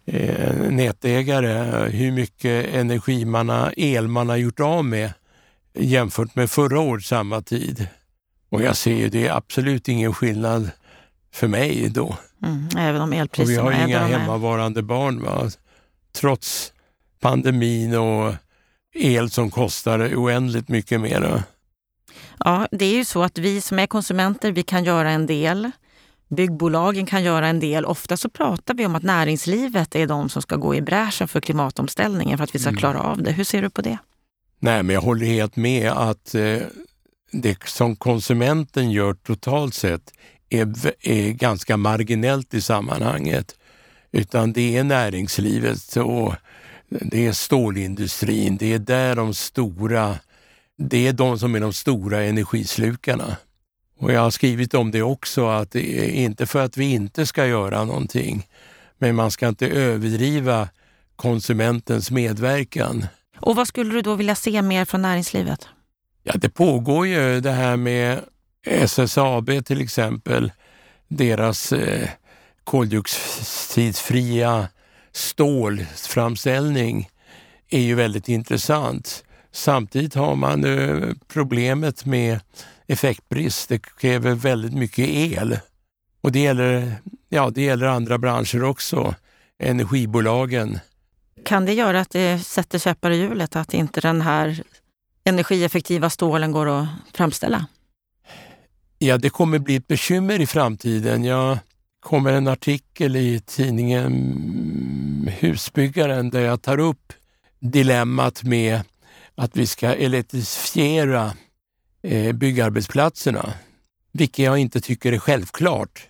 [0.06, 5.12] eh, nätägare, hur mycket energi man har, el man har gjort av med
[5.74, 7.86] jämfört med förra året samma tid.
[8.50, 10.70] Och jag ser ju det är absolut ingen skillnad
[11.34, 12.16] för mig då.
[12.42, 15.22] Mm, även om elpriserna och Vi har inga hemmavarande barn.
[15.22, 15.50] Va?
[16.12, 16.72] Trots
[17.20, 18.34] pandemin och
[18.94, 21.42] el som kostar oändligt mycket mer.
[22.38, 25.70] Ja, det är ju så att vi som är konsumenter, vi kan göra en del.
[26.28, 27.84] Byggbolagen kan göra en del.
[27.84, 31.40] Ofta så pratar vi om att näringslivet är de som ska gå i bräschen för
[31.40, 32.78] klimatomställningen för att vi ska mm.
[32.78, 33.32] klara av det.
[33.32, 33.98] Hur ser du på det?
[34.58, 36.58] Nej, men jag håller helt med att eh,
[37.32, 40.12] det som konsumenten gör totalt sett
[40.60, 43.54] är, är ganska marginellt i sammanhanget.
[44.12, 46.34] Utan det är näringslivet och
[46.88, 50.18] det är stålindustrin, det är där de stora,
[50.78, 53.36] det är de som är de stora energislukarna.
[53.98, 57.26] Och jag har skrivit om det också, att det är inte för att vi inte
[57.26, 58.46] ska göra någonting,
[58.98, 60.68] men man ska inte överdriva
[61.16, 63.06] konsumentens medverkan.
[63.40, 65.68] Och vad skulle du då vilja se mer från näringslivet?
[66.22, 68.20] Ja, det pågår ju det här med
[68.66, 70.52] SSAB till exempel,
[71.08, 72.08] deras eh,
[72.64, 74.68] koldioxidfria
[75.12, 77.08] stålframställning
[77.70, 79.24] är ju väldigt intressant.
[79.52, 82.40] Samtidigt har man eh, problemet med
[82.86, 83.68] effektbrist.
[83.68, 85.58] Det kräver väldigt mycket el.
[86.20, 86.94] Och det gäller,
[87.28, 89.14] ja, det gäller andra branscher också,
[89.58, 90.78] energibolagen.
[91.44, 94.62] Kan det göra att det sätter käppar i hjulet, att inte den här
[95.24, 97.66] energieffektiva stålen går att framställa?
[99.04, 101.24] Ja, det kommer bli ett bekymmer i framtiden.
[101.24, 101.58] Jag
[102.00, 107.12] kommer en artikel i tidningen Husbyggaren där jag tar upp
[107.58, 108.80] dilemmat med
[109.34, 111.32] att vi ska elektrifiera
[112.02, 113.54] eh, byggarbetsplatserna,
[114.12, 116.08] vilket jag inte tycker är självklart.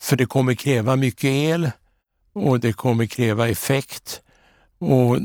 [0.00, 1.70] För det kommer kräva mycket el
[2.32, 4.20] och det kommer kräva effekt.
[4.78, 5.18] Och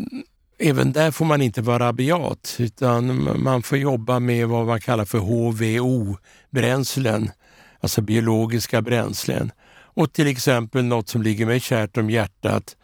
[0.58, 5.06] även där får man inte vara rabiat utan man får jobba med vad man kallar
[5.06, 7.32] för HVO-bränslen,
[7.80, 9.52] alltså biologiska bränslen.
[9.96, 12.76] Och till exempel något som ligger mig kärt om hjärtat,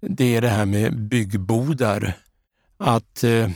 [0.00, 2.12] det är det här med byggbodar.
[2.78, 3.50] Att eh,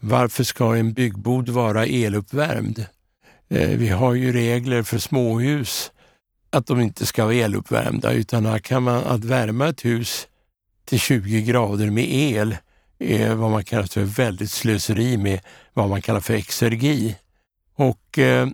[0.00, 2.86] varför ska en byggbod vara eluppvärmd?
[3.48, 5.92] Eh, vi har ju regler för småhus
[6.50, 10.28] att de inte ska vara eluppvärmda utan här kan man att värma ett hus
[10.84, 12.56] till 20 grader med el
[13.02, 15.40] är vad man kallar för väldigt slöseri med
[15.72, 17.16] vad man kallar för exergi.
[17.74, 18.48] Och eh,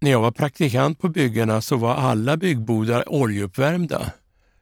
[0.00, 4.12] när jag var praktikant på byggena så var alla byggbodar oljeuppvärmda.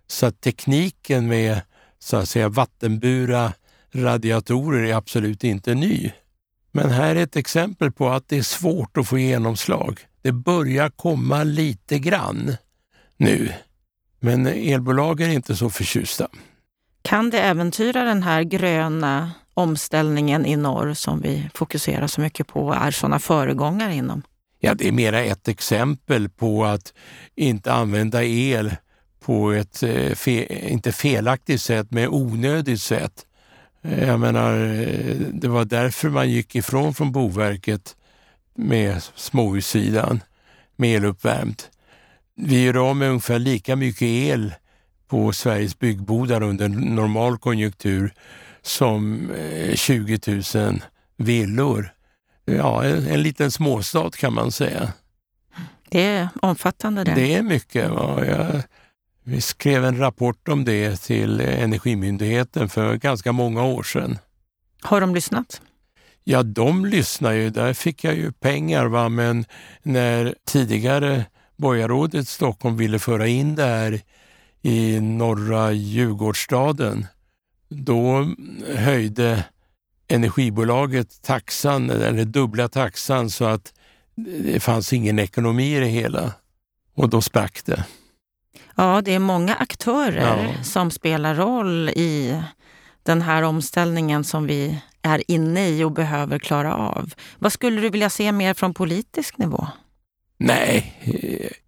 [0.07, 1.61] Så att tekniken med
[1.99, 3.53] så att säga vattenbura
[3.95, 6.13] radiatorer är absolut inte ny.
[6.73, 10.01] Men här är ett exempel på att det är svårt att få genomslag.
[10.23, 12.57] Det börjar komma lite grann
[13.17, 13.53] nu,
[14.21, 16.29] men elbolagen är inte så förtjusta.
[17.03, 22.67] Kan det äventyra den här gröna omställningen i norr som vi fokuserar så mycket på
[22.67, 24.23] och är sådana föregångare inom?
[24.61, 26.95] Ja, det är mera ett exempel på att
[27.35, 28.77] inte använda el
[29.21, 33.27] på ett, eh, fe, inte felaktigt sätt, men onödigt sätt.
[33.83, 37.97] Eh, jag menar, eh, det var därför man gick ifrån från Boverket
[38.55, 40.21] med småhussidan,
[40.77, 41.71] med eluppvärmt.
[42.37, 44.55] Vi gör av med ungefär lika mycket el
[45.11, 48.15] på Sveriges byggbodar under normal konjunktur
[48.63, 49.31] som
[49.75, 50.83] 20 eh, 000
[51.17, 51.93] villor.
[52.45, 54.93] Ja, en, en liten småstad kan man säga.
[55.89, 57.15] Det är omfattande det.
[57.15, 57.85] Det är mycket.
[57.89, 58.25] Ja.
[58.25, 58.63] Jag,
[59.25, 64.19] vi skrev en rapport om det till Energimyndigheten för ganska många år sedan.
[64.83, 65.63] Har de lyssnat?
[66.25, 67.51] Ja, de lyssnar ju.
[67.51, 68.87] Där fick jag ju pengar.
[68.87, 69.09] Va?
[69.09, 69.45] Men
[69.83, 71.25] när tidigare
[71.57, 74.01] borgarrådet i Stockholm ville föra in det här
[74.63, 77.07] i norra Djurgårdsstaden,
[77.69, 78.35] då
[78.77, 79.45] höjde
[80.09, 83.73] energibolaget taxan, eller dubbla taxan, så att
[84.15, 86.33] det fanns ingen ekonomi i det hela.
[86.95, 87.85] Och då sprack det.
[88.75, 90.65] Ja, det är många aktörer ja.
[90.65, 92.43] som spelar roll i
[93.03, 97.15] den här omställningen som vi är inne i och behöver klara av.
[97.39, 99.67] Vad skulle du vilja se mer från politisk nivå?
[100.39, 100.95] Nej,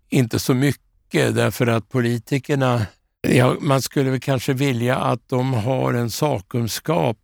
[0.09, 2.87] inte så mycket därför att politikerna,
[3.21, 7.19] ja, man skulle väl kanske vilja att de har en sakkunskap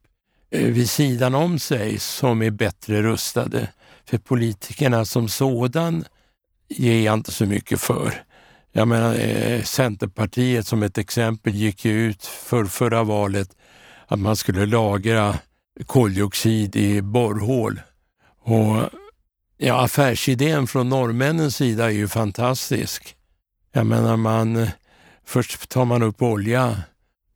[0.51, 3.68] eh, vid sidan om sig som är bättre rustade.
[4.05, 6.05] För politikerna som sådan
[6.68, 8.22] ger jag inte så mycket för.
[8.72, 13.57] Jag menar, eh, Centerpartiet som ett exempel gick ju ut för förra valet
[14.07, 15.38] att man skulle lagra
[15.87, 17.81] koldioxid i borrhål.
[18.40, 18.90] Och
[19.57, 23.14] ja, affärsidén från norrmännens sida är ju fantastisk.
[23.79, 24.69] Jag menar, man,
[25.25, 26.83] först tar man upp olja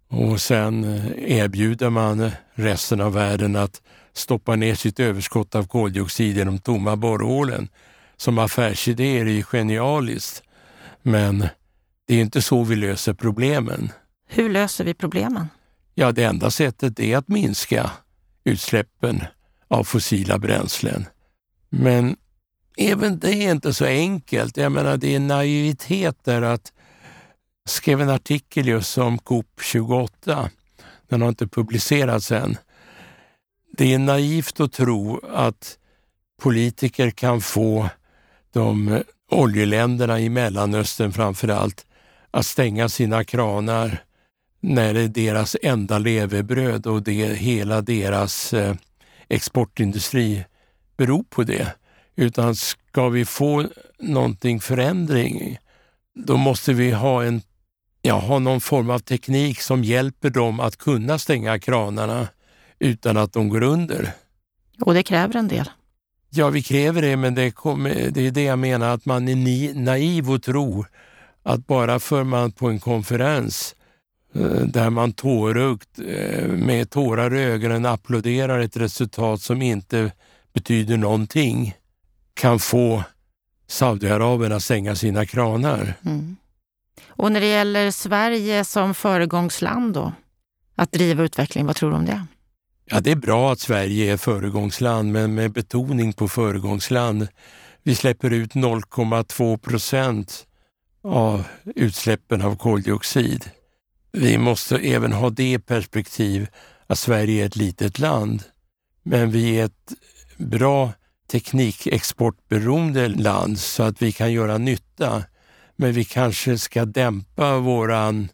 [0.08, 0.84] och sen
[1.18, 6.96] erbjuder man resten av världen att stoppa ner sitt överskott av koldioxid i de tomma
[6.96, 7.68] borrhålen.
[8.16, 10.42] Som affärsidé är det ju genialiskt.
[11.02, 11.38] Men
[12.06, 13.92] det är inte så vi löser problemen.
[14.28, 15.48] Hur löser vi problemen?
[15.94, 17.90] Ja, det enda sättet är att minska
[18.44, 19.24] utsläppen
[19.68, 21.06] av fossila bränslen.
[21.70, 22.16] Men
[22.76, 24.56] även det är inte så enkelt.
[24.56, 26.72] Jag menar, det är naivitet där att
[27.68, 30.48] skrev en artikel just om COP28.
[31.08, 32.56] Den har inte publicerats än.
[33.76, 35.78] Det är naivt att tro att
[36.42, 37.88] politiker kan få
[38.52, 41.86] de oljeländerna i Mellanöstern framför allt
[42.30, 44.04] att stänga sina kranar
[44.60, 48.74] när det är deras enda levebröd och det, hela deras eh,
[49.28, 50.44] exportindustri
[50.96, 51.74] beror på det.
[52.16, 53.66] Utan ska vi få
[53.98, 55.58] någonting förändring,
[56.14, 57.42] då måste vi ha, en,
[58.02, 62.28] ja, ha någon form av teknik som hjälper dem att kunna stänga kranarna
[62.78, 64.12] utan att de går under.
[64.80, 65.70] Och det kräver en del.
[66.30, 69.74] Ja, vi kräver det, men det, kommer, det är det jag menar, att man är
[69.74, 70.86] naiv och tror
[71.42, 73.74] att bara för man på en konferens
[74.34, 80.12] eh, där man tårögt eh, med tårar i ögonen applåderar ett resultat som inte
[80.52, 81.74] betyder någonting
[82.34, 83.04] kan få
[83.66, 85.94] Saudiarabien att stänga sina kranar.
[86.04, 86.36] Mm.
[87.08, 90.12] Och när det gäller Sverige som föregångsland då,
[90.76, 92.26] att driva utveckling, vad tror du om det?
[92.84, 97.28] Ja, det är bra att Sverige är föregångsland, men med betoning på föregångsland.
[97.82, 100.46] Vi släpper ut 0,2 procent
[101.02, 103.50] av utsläppen av koldioxid.
[104.12, 106.46] Vi måste även ha det perspektiv
[106.86, 108.42] att Sverige är ett litet land,
[109.02, 109.92] men vi är ett
[110.36, 110.92] bra
[111.32, 115.24] teknikexportberoende land så att vi kan göra nytta.
[115.76, 118.28] Men vi kanske ska dämpa våran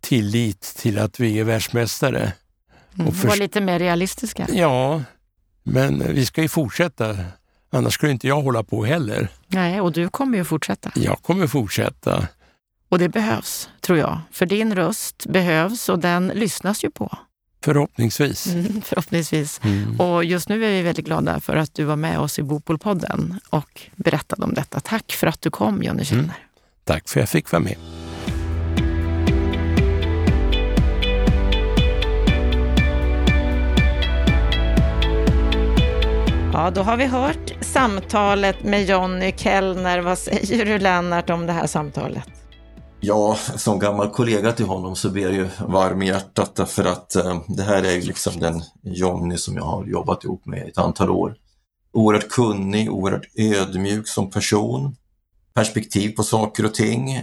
[0.00, 2.32] tillit till att vi är världsmästare.
[2.94, 4.46] Mm, och Var lite mer realistiska.
[4.52, 5.02] Ja,
[5.62, 7.16] men vi ska ju fortsätta.
[7.70, 9.28] Annars skulle inte jag hålla på heller.
[9.46, 10.90] Nej, och du kommer ju fortsätta.
[10.94, 12.28] Jag kommer fortsätta.
[12.88, 14.20] Och det behövs, tror jag.
[14.30, 17.18] För din röst behövs och den lyssnas ju på.
[17.64, 18.46] Förhoppningsvis.
[18.46, 19.60] Mm, förhoppningsvis.
[19.64, 20.00] Mm.
[20.00, 23.40] Och just nu är vi väldigt glada för att du var med oss i Bopolpodden
[23.50, 24.80] och berättade om detta.
[24.80, 26.24] Tack för att du kom, Jonny Kjellner.
[26.24, 26.36] Mm.
[26.84, 27.76] Tack för att jag fick vara med.
[36.52, 39.98] Ja, då har vi hört samtalet med Jonny Kellner.
[39.98, 42.33] Vad säger du Lennart om det här samtalet?
[43.06, 47.16] Ja, som gammal kollega till honom så blir jag ju varm i hjärtat därför att
[47.16, 50.78] eh, det här är ju liksom den Jonny som jag har jobbat ihop med ett
[50.78, 51.36] antal år.
[51.92, 54.96] Oerhört kunnig, oerhört ödmjuk som person,
[55.54, 57.22] perspektiv på saker och ting.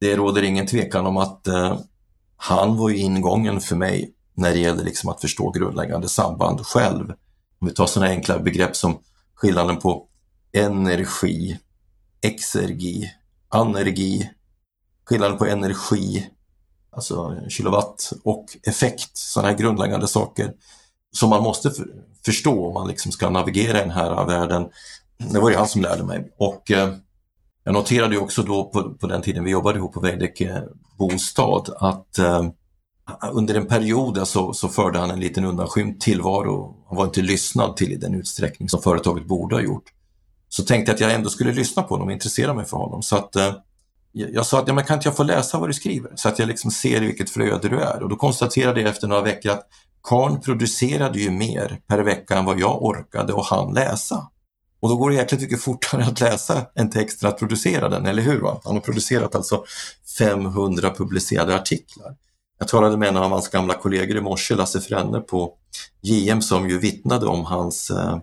[0.00, 1.78] Det råder ingen tvekan om att eh,
[2.36, 7.10] han var ju ingången för mig när det gäller liksom att förstå grundläggande samband själv.
[7.60, 8.98] Om vi tar sådana enkla begrepp som
[9.34, 10.06] skillnaden på
[10.52, 11.58] energi,
[12.20, 13.10] exergi,
[13.48, 14.30] anergi,
[15.04, 16.30] skillnaden på energi,
[16.90, 20.52] alltså kilowatt och effekt, sådana här grundläggande saker
[21.12, 21.86] som man måste för,
[22.24, 24.68] förstå om man liksom ska navigera i den här världen.
[25.32, 26.94] Det var ju han som lärde mig och eh,
[27.64, 30.62] jag noterade ju också då på, på, den tiden vi jobbade ihop på Veidekke
[30.98, 32.42] bostad att eh,
[33.32, 36.76] under en period så, så förde han en liten undanskymd tillvaro.
[36.88, 39.84] Han var inte lyssnad till i den utsträckning som företaget borde ha gjort.
[40.48, 43.02] Så tänkte jag att jag ändå skulle lyssna på honom och intressera mig för honom.
[43.02, 43.54] Så att, eh,
[44.12, 46.38] jag sa att ja, men kan inte jag få läsa vad du skriver så att
[46.38, 48.02] jag liksom ser i vilket flöde du är.
[48.02, 49.66] Och då konstaterade jag efter några veckor att
[50.02, 54.28] Karn producerade ju mer per vecka än vad jag orkade och han läsa.
[54.80, 58.06] Och då går det jäkligt mycket fortare att läsa en text än att producera den,
[58.06, 58.40] eller hur?
[58.40, 58.60] Va?
[58.64, 59.64] Han har producerat alltså
[60.18, 62.16] 500 publicerade artiklar.
[62.58, 65.54] Jag talade med en av hans gamla kollegor i morse, Lasse Frenne på
[66.02, 68.18] JM, som ju vittnade om hans eh,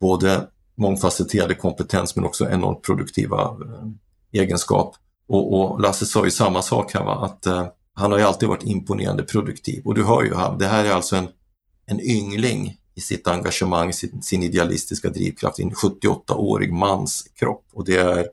[0.00, 0.46] både
[0.76, 4.96] mångfacetterade kompetens men också enormt produktiva eh, egenskap.
[5.28, 7.24] Och, och Lasse sa ju samma sak här, va?
[7.24, 9.82] att eh, han har ju alltid varit imponerande produktiv.
[9.84, 11.28] Och du hör ju, han, det här är alltså en,
[11.86, 17.64] en yngling i sitt engagemang, sin, sin idealistiska drivkraft, i en 78-årig mans kropp.
[17.72, 18.26] Och det är,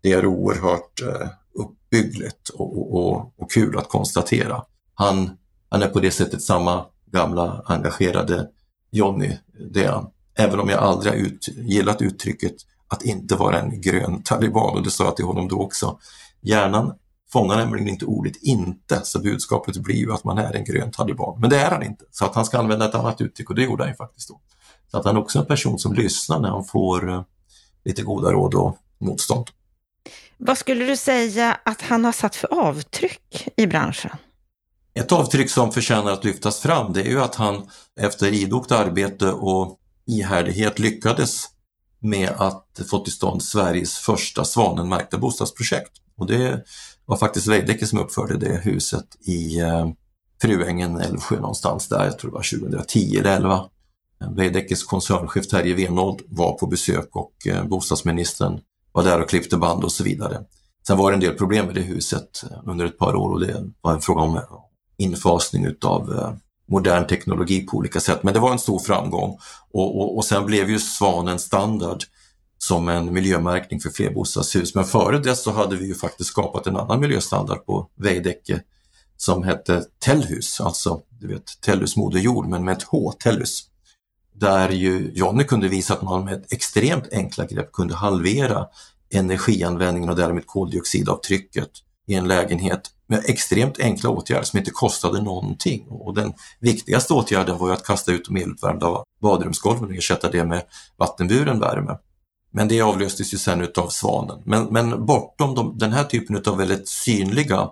[0.00, 4.64] det är oerhört eh, uppbyggligt och, och, och, kul att konstatera.
[4.94, 5.30] Han,
[5.68, 8.48] han är på det sättet samma gamla engagerade
[8.90, 9.36] Jonny,
[9.72, 10.10] det är han.
[10.34, 12.54] Även om jag aldrig har ut, gillat uttrycket
[12.90, 15.98] att inte vara en grön taliban och det sa jag till honom då också.
[16.40, 16.94] Hjärnan
[17.32, 21.40] fångar nämligen inte ordet inte, så budskapet blir ju att man är en grön taliban.
[21.40, 23.62] Men det är han inte, så att han ska använda ett annat uttryck och det
[23.62, 24.40] gjorde han ju faktiskt då.
[24.90, 27.22] Så att han är också en person som lyssnar när han får eh,
[27.84, 29.46] lite goda råd och motstånd.
[30.38, 34.10] Vad skulle du säga att han har satt för avtryck i branschen?
[34.94, 37.70] Ett avtryck som förtjänar att lyftas fram det är ju att han
[38.00, 41.44] efter idogt arbete och ihärdighet lyckades
[42.00, 45.92] med att få till stånd Sveriges första svanenmärkta bostadsprojekt.
[46.16, 46.64] Och det
[47.06, 49.88] var faktiskt Veidekke som uppförde det huset i eh,
[50.42, 53.64] Fruängen, Älvsjö någonstans där, jag tror det var 2010 eller 11.
[54.36, 58.60] Veidekkes koncernchef Terje Venold var på besök och eh, bostadsministern
[58.92, 60.44] var där och klippte band och så vidare.
[60.86, 63.64] Sen var det en del problem med det huset under ett par år och det
[63.80, 64.42] var en fråga om eh,
[64.98, 66.32] infasning utav eh,
[66.70, 68.22] modern teknologi på olika sätt.
[68.22, 69.38] Men det var en stor framgång
[69.72, 72.04] och, och, och sen blev ju Svanen standard
[72.58, 74.74] som en miljömärkning för flerbostadshus.
[74.74, 78.62] Men före det så hade vi ju faktiskt skapat en annan miljöstandard på Veidekke
[79.16, 83.62] som hette Tellhus, alltså du vet Tellhus Moder Jord men med ett H, Tellhus.
[84.34, 88.66] Där ju Jonny kunde visa att man med extremt enkla grepp kunde halvera
[89.10, 91.70] energianvändningen och därmed koldioxidavtrycket
[92.06, 92.80] i en lägenhet
[93.10, 95.86] med extremt enkla åtgärder som inte kostade någonting.
[95.88, 100.44] Och den viktigaste åtgärden var ju att kasta ut de eluppvärmda badrumsgolven och ersätta det
[100.44, 100.62] med
[100.96, 101.98] vattenburen värme.
[102.52, 104.42] Men det avlöstes ju sen utav Svanen.
[104.44, 107.68] Men, men bortom de, den här typen av väldigt synliga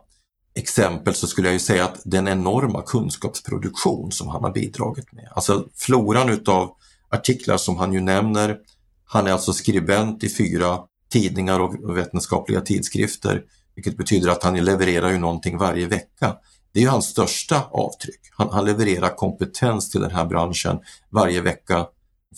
[0.55, 5.29] exempel så skulle jag ju säga att den enorma kunskapsproduktion som han har bidragit med.
[5.35, 6.71] Alltså floran utav
[7.11, 8.57] artiklar som han ju nämner.
[9.05, 10.79] Han är alltså skribent i fyra
[11.13, 13.45] tidningar och vetenskapliga tidskrifter,
[13.79, 16.37] vilket betyder att han levererar ju någonting varje vecka.
[16.73, 18.21] Det är ju hans största avtryck.
[18.31, 20.79] Han, han levererar kompetens till den här branschen
[21.11, 21.87] varje vecka,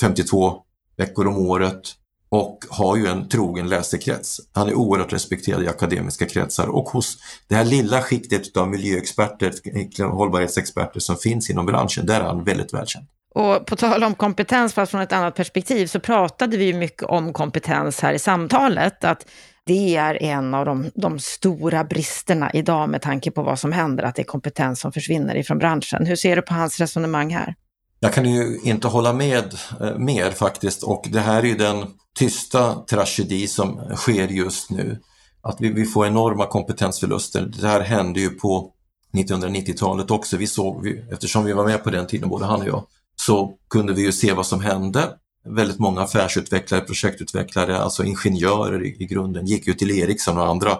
[0.00, 0.62] 52
[0.96, 1.82] veckor om året
[2.28, 4.40] och har ju en trogen läsekrets.
[4.52, 7.16] Han är oerhört respekterad i akademiska kretsar och hos
[7.48, 9.52] det här lilla skiktet av miljöexperter,
[10.10, 13.06] hållbarhetsexperter som finns inom branschen, där är han väldigt välkänd.
[13.34, 17.32] Och på tal om kompetens, fast från ett annat perspektiv, så pratade vi mycket om
[17.32, 19.04] kompetens här i samtalet.
[19.04, 19.26] Att
[19.66, 24.04] det är en av de, de, stora bristerna idag med tanke på vad som händer,
[24.04, 26.06] att det är kompetens som försvinner ifrån branschen.
[26.06, 27.54] Hur ser du på hans resonemang här?
[28.00, 31.86] Jag kan ju inte hålla med eh, mer faktiskt och det här är ju den
[32.18, 35.00] tysta tragedi som sker just nu.
[35.42, 37.52] Att vi, vi får enorma kompetensförluster.
[37.60, 38.72] Det här hände ju på
[39.12, 40.36] 1990-talet också.
[40.36, 42.86] Vi såg, vi, eftersom vi var med på den tiden, både han och jag,
[43.26, 45.08] så kunde vi ju se vad som hände.
[45.44, 50.78] Väldigt många affärsutvecklare, projektutvecklare, alltså ingenjörer i, i grunden, gick ju till Ericsson och andra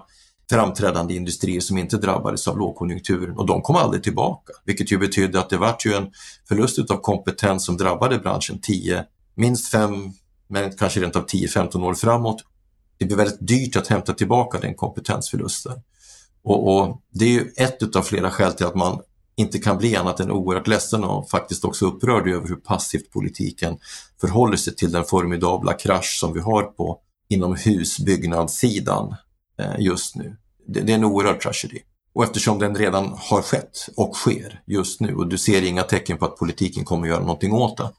[0.51, 5.41] framträdande industrier som inte drabbades av lågkonjunkturen och de kom aldrig tillbaka, vilket ju betydde
[5.41, 6.11] att det var ju en
[6.49, 10.12] förlust av kompetens som drabbade branschen 10, minst 5,
[10.49, 12.45] men kanske rent av 10-15 år framåt.
[12.99, 15.82] Det blir väldigt dyrt att hämta tillbaka den kompetensförlusten.
[16.43, 19.01] Och, och det är ju ett av flera skäl till att man
[19.41, 23.78] inte kan bli annat än oerhört ledsen och faktiskt också upprörd över hur passivt politiken
[24.20, 29.14] förhåller sig till den formidabla krasch som vi har på inom husbyggnadssidan
[29.59, 30.36] eh, just nu.
[30.66, 31.82] Det, det är en oerhörd tragedi.
[32.12, 36.18] Och eftersom den redan har skett och sker just nu och du ser inga tecken
[36.18, 37.91] på att politiken kommer att göra någonting åt det,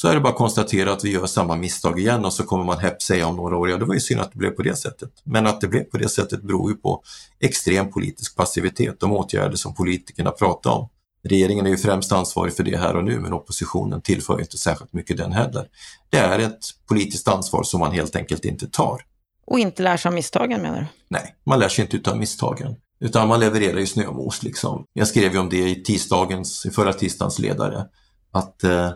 [0.00, 2.64] så är det bara att konstatera att vi gör samma misstag igen och så kommer
[2.64, 4.62] man häpp säga om några år, ja det var ju synd att det blev på
[4.62, 5.10] det sättet.
[5.24, 7.02] Men att det blev på det sättet beror ju på
[7.40, 10.88] extrem politisk passivitet, de åtgärder som politikerna pratar om.
[11.28, 14.92] Regeringen är ju främst ansvarig för det här och nu men oppositionen tillför inte särskilt
[14.92, 15.66] mycket den heller.
[16.10, 19.00] Det är ett politiskt ansvar som man helt enkelt inte tar.
[19.46, 20.86] Och inte lär sig av misstagen menar du?
[21.08, 22.76] Nej, man lär sig inte utav misstagen.
[23.00, 24.84] Utan man levererar ju snömos liksom.
[24.92, 27.86] Jag skrev ju om det i tisdagens, i förra tisdagens ledare.
[28.32, 28.90] Att eh,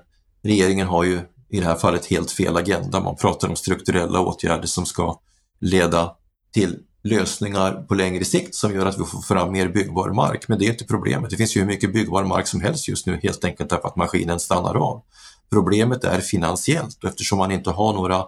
[0.45, 3.01] regeringen har ju i det här fallet helt fel agenda.
[3.01, 5.21] Man pratar om strukturella åtgärder som ska
[5.61, 6.17] leda
[6.53, 10.49] till lösningar på längre sikt som gör att vi får fram mer byggbar mark.
[10.49, 11.31] Men det är inte problemet.
[11.31, 13.97] Det finns ju hur mycket byggbar mark som helst just nu helt enkelt därför att
[13.97, 15.03] maskinen stannar av.
[15.51, 18.25] Problemet är finansiellt och eftersom man inte har några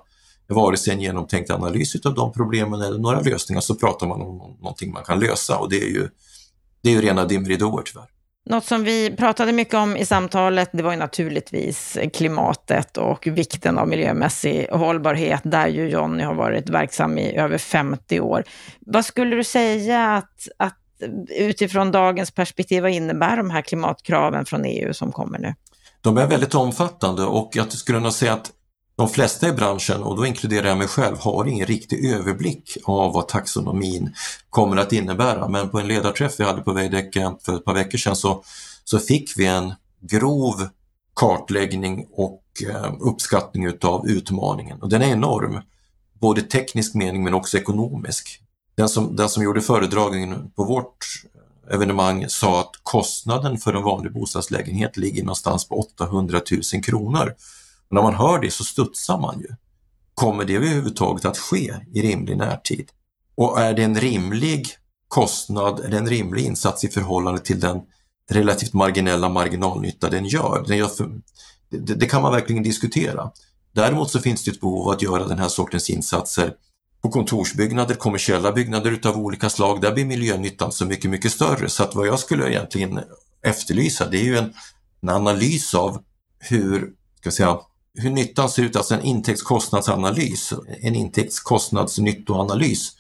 [0.49, 4.57] vare sig en genomtänkt analys av de problemen eller några lösningar så pratar man om
[4.61, 6.09] någonting man kan lösa och det är ju,
[6.83, 8.16] det är ju rena dimridåer tyvärr.
[8.49, 13.79] Något som vi pratade mycket om i samtalet, det var ju naturligtvis klimatet och vikten
[13.79, 18.45] av miljömässig hållbarhet, där ju Jonny har varit verksam i över 50 år.
[18.81, 20.79] Vad skulle du säga att, att
[21.29, 25.55] utifrån dagens perspektiv, vad innebär de här klimatkraven från EU som kommer nu?
[26.01, 28.53] De är väldigt omfattande och jag skulle nog säga att
[28.97, 33.13] de flesta i branschen, och då inkluderar jag mig själv, har ingen riktig överblick av
[33.13, 34.15] vad taxonomin
[34.51, 35.49] kommer att innebära.
[35.49, 38.45] Men på en ledarträff vi hade på Veidekke för ett par veckor sedan så,
[38.85, 40.69] så fick vi en grov
[41.15, 44.83] kartläggning och eh, uppskattning utav utmaningen.
[44.83, 45.61] Och den är enorm,
[46.21, 48.41] både teknisk mening men också ekonomisk.
[48.77, 51.07] Den som, den som gjorde föredragningen på vårt
[51.69, 56.41] eh, evenemang sa att kostnaden för en vanlig bostadslägenhet ligger någonstans på 800
[56.73, 57.35] 000 kronor.
[57.89, 59.49] Men när man hör det så studsar man ju.
[60.15, 62.91] Kommer det överhuvudtaget att ske i rimlig närtid?
[63.35, 64.69] Och är det en rimlig
[65.09, 67.81] kostnad, är det en rimlig insats i förhållande till den
[68.31, 70.65] relativt marginella marginalnytta den gör?
[70.69, 71.11] Den gör för,
[71.71, 73.31] det, det, kan man verkligen diskutera.
[73.73, 76.53] Däremot så finns det ett behov av att göra den här sortens insatser
[77.03, 81.69] på kontorsbyggnader, kommersiella byggnader utav olika slag, där blir miljönyttan så mycket, mycket större.
[81.69, 83.01] Så att vad jag skulle egentligen
[83.43, 84.53] efterlysa det är ju en,
[85.03, 86.03] en analys av
[86.39, 87.59] hur, ska säga,
[87.97, 92.93] hur nyttan ser ut, alltså en intäktskostnadsanalys, en intäktskostnadsnyttoanalys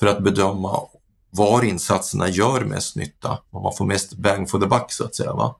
[0.00, 0.80] för att bedöma
[1.30, 5.14] var insatserna gör mest nytta, och man får mest bang for the buck så att
[5.14, 5.32] säga.
[5.32, 5.56] Va?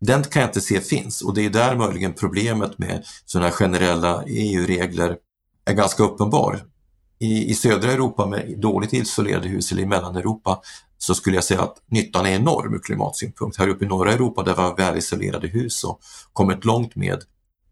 [0.00, 3.54] Den kan jag inte se finns och det är där möjligen problemet med sådana här
[3.54, 5.16] generella EU-regler
[5.64, 6.64] är ganska uppenbar.
[7.18, 10.60] I, I södra Europa med dåligt isolerade hus eller i Mellaneuropa
[10.98, 13.58] så skulle jag säga att nyttan är enorm ur klimatsynpunkt.
[13.58, 16.00] Här uppe i norra Europa där vi har välisolerade hus och
[16.32, 17.22] kommit långt med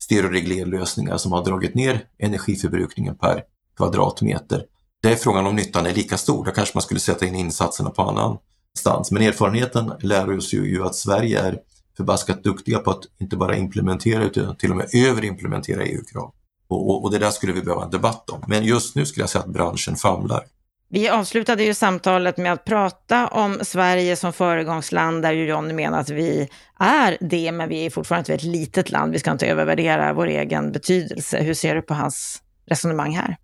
[0.05, 3.43] stereoreglerlösningar som har dragit ner energiförbrukningen per
[3.77, 4.65] kvadratmeter.
[5.03, 6.45] Det är frågan om nyttan är lika stor.
[6.45, 8.39] Där kanske man skulle sätta in insatserna på annan
[8.79, 9.11] stans.
[9.11, 11.59] Men erfarenheten lär oss ju att Sverige är
[11.97, 16.33] förbaskat duktiga på att inte bara implementera utan till och med överimplementera EU-krav.
[16.69, 18.45] Och, och, och, det där skulle vi behöva en debatt om.
[18.47, 20.45] Men just nu skulle jag säga att branschen famlar.
[20.89, 26.01] Vi avslutade ju samtalet med att prata om Sverige som föregångsland, där ju Johnny menar
[26.01, 29.13] att vi är det, men vi är fortfarande ett väldigt litet land.
[29.13, 31.43] Vi ska inte övervärdera vår egen betydelse.
[31.43, 33.37] Hur ser du på hans resonemang här?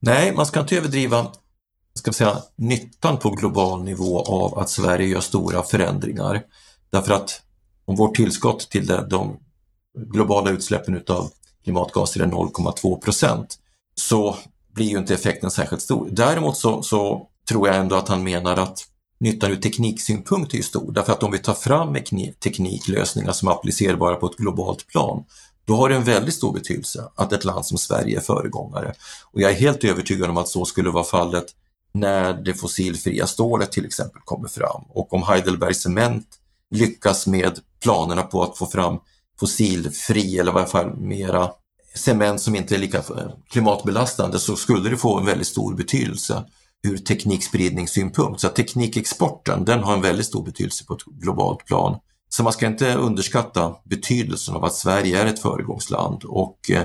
[0.00, 1.26] Nej, man ska inte överdriva
[1.94, 6.42] ska vi säga, nyttan på global nivå av att Sverige gör stora förändringar.
[6.90, 7.42] Därför att
[7.84, 9.36] om vårt tillskott till de
[9.98, 11.30] globala utsläppen utav
[11.64, 13.58] klimatgaser är 0,2 procent
[13.94, 14.36] så
[14.74, 16.08] blir ju inte effekten särskilt stor.
[16.12, 18.84] Däremot så, så tror jag ändå att han menar att
[19.20, 20.92] nyttan ur tekniksynpunkt är ju stor.
[20.92, 21.96] Därför att om vi tar fram
[22.44, 25.24] tekniklösningar som är applicerbara på ett globalt plan,
[25.64, 28.94] då har det en väldigt stor betydelse att ett land som Sverige är föregångare.
[29.32, 31.46] Och jag är helt övertygad om att så skulle vara fallet
[31.94, 36.26] när det fossilfria stålet till exempel kommer fram och om Heidelberg Cement
[36.70, 38.98] lyckas med planerna på att få fram
[39.40, 41.50] fossilfri eller i alla fall mera
[41.94, 46.44] cement som inte är lika eh, klimatbelastande så skulle det få en väldigt stor betydelse
[46.86, 48.40] ur teknikspridningssynpunkt.
[48.40, 51.98] Så teknikexporten den har en väldigt stor betydelse på ett globalt plan.
[52.28, 56.82] Så man ska inte underskatta betydelsen av att Sverige är ett föregångsland och eh,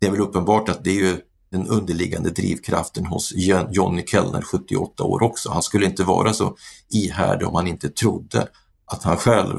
[0.00, 1.16] det är väl uppenbart att det är ju
[1.50, 3.32] den underliggande drivkraften hos
[3.70, 5.50] Johnny Kellner, 78 år också.
[5.50, 6.56] Han skulle inte vara så
[6.90, 8.48] ihärdig om han inte trodde
[8.84, 9.58] att han själv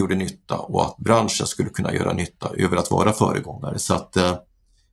[0.00, 3.78] gjorde nytta och att branschen skulle kunna göra nytta över att vara föregångare.
[3.78, 4.34] Så att eh,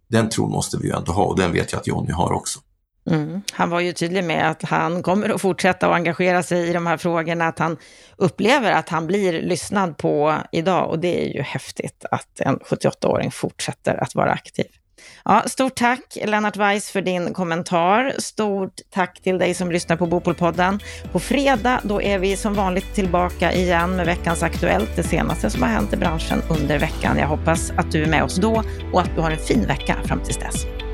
[0.07, 2.59] den tron måste vi ju ändå ha och den vet jag att Jonny har också.
[3.09, 3.41] Mm.
[3.53, 6.87] Han var ju tydlig med att han kommer att fortsätta att engagera sig i de
[6.87, 7.77] här frågorna, att han
[8.17, 13.31] upplever att han blir lyssnad på idag och det är ju häftigt att en 78-åring
[13.31, 14.65] fortsätter att vara aktiv.
[15.25, 18.13] Ja, stort tack Lennart Weiss för din kommentar.
[18.17, 20.79] Stort tack till dig som lyssnar på Bopolpodden.
[21.11, 25.61] På fredag då är vi som vanligt tillbaka igen med veckans Aktuellt, det senaste som
[25.61, 27.17] har hänt i branschen under veckan.
[27.17, 29.95] Jag hoppas att du är med oss då och att du har en fin vecka
[30.05, 30.86] fram tills dess.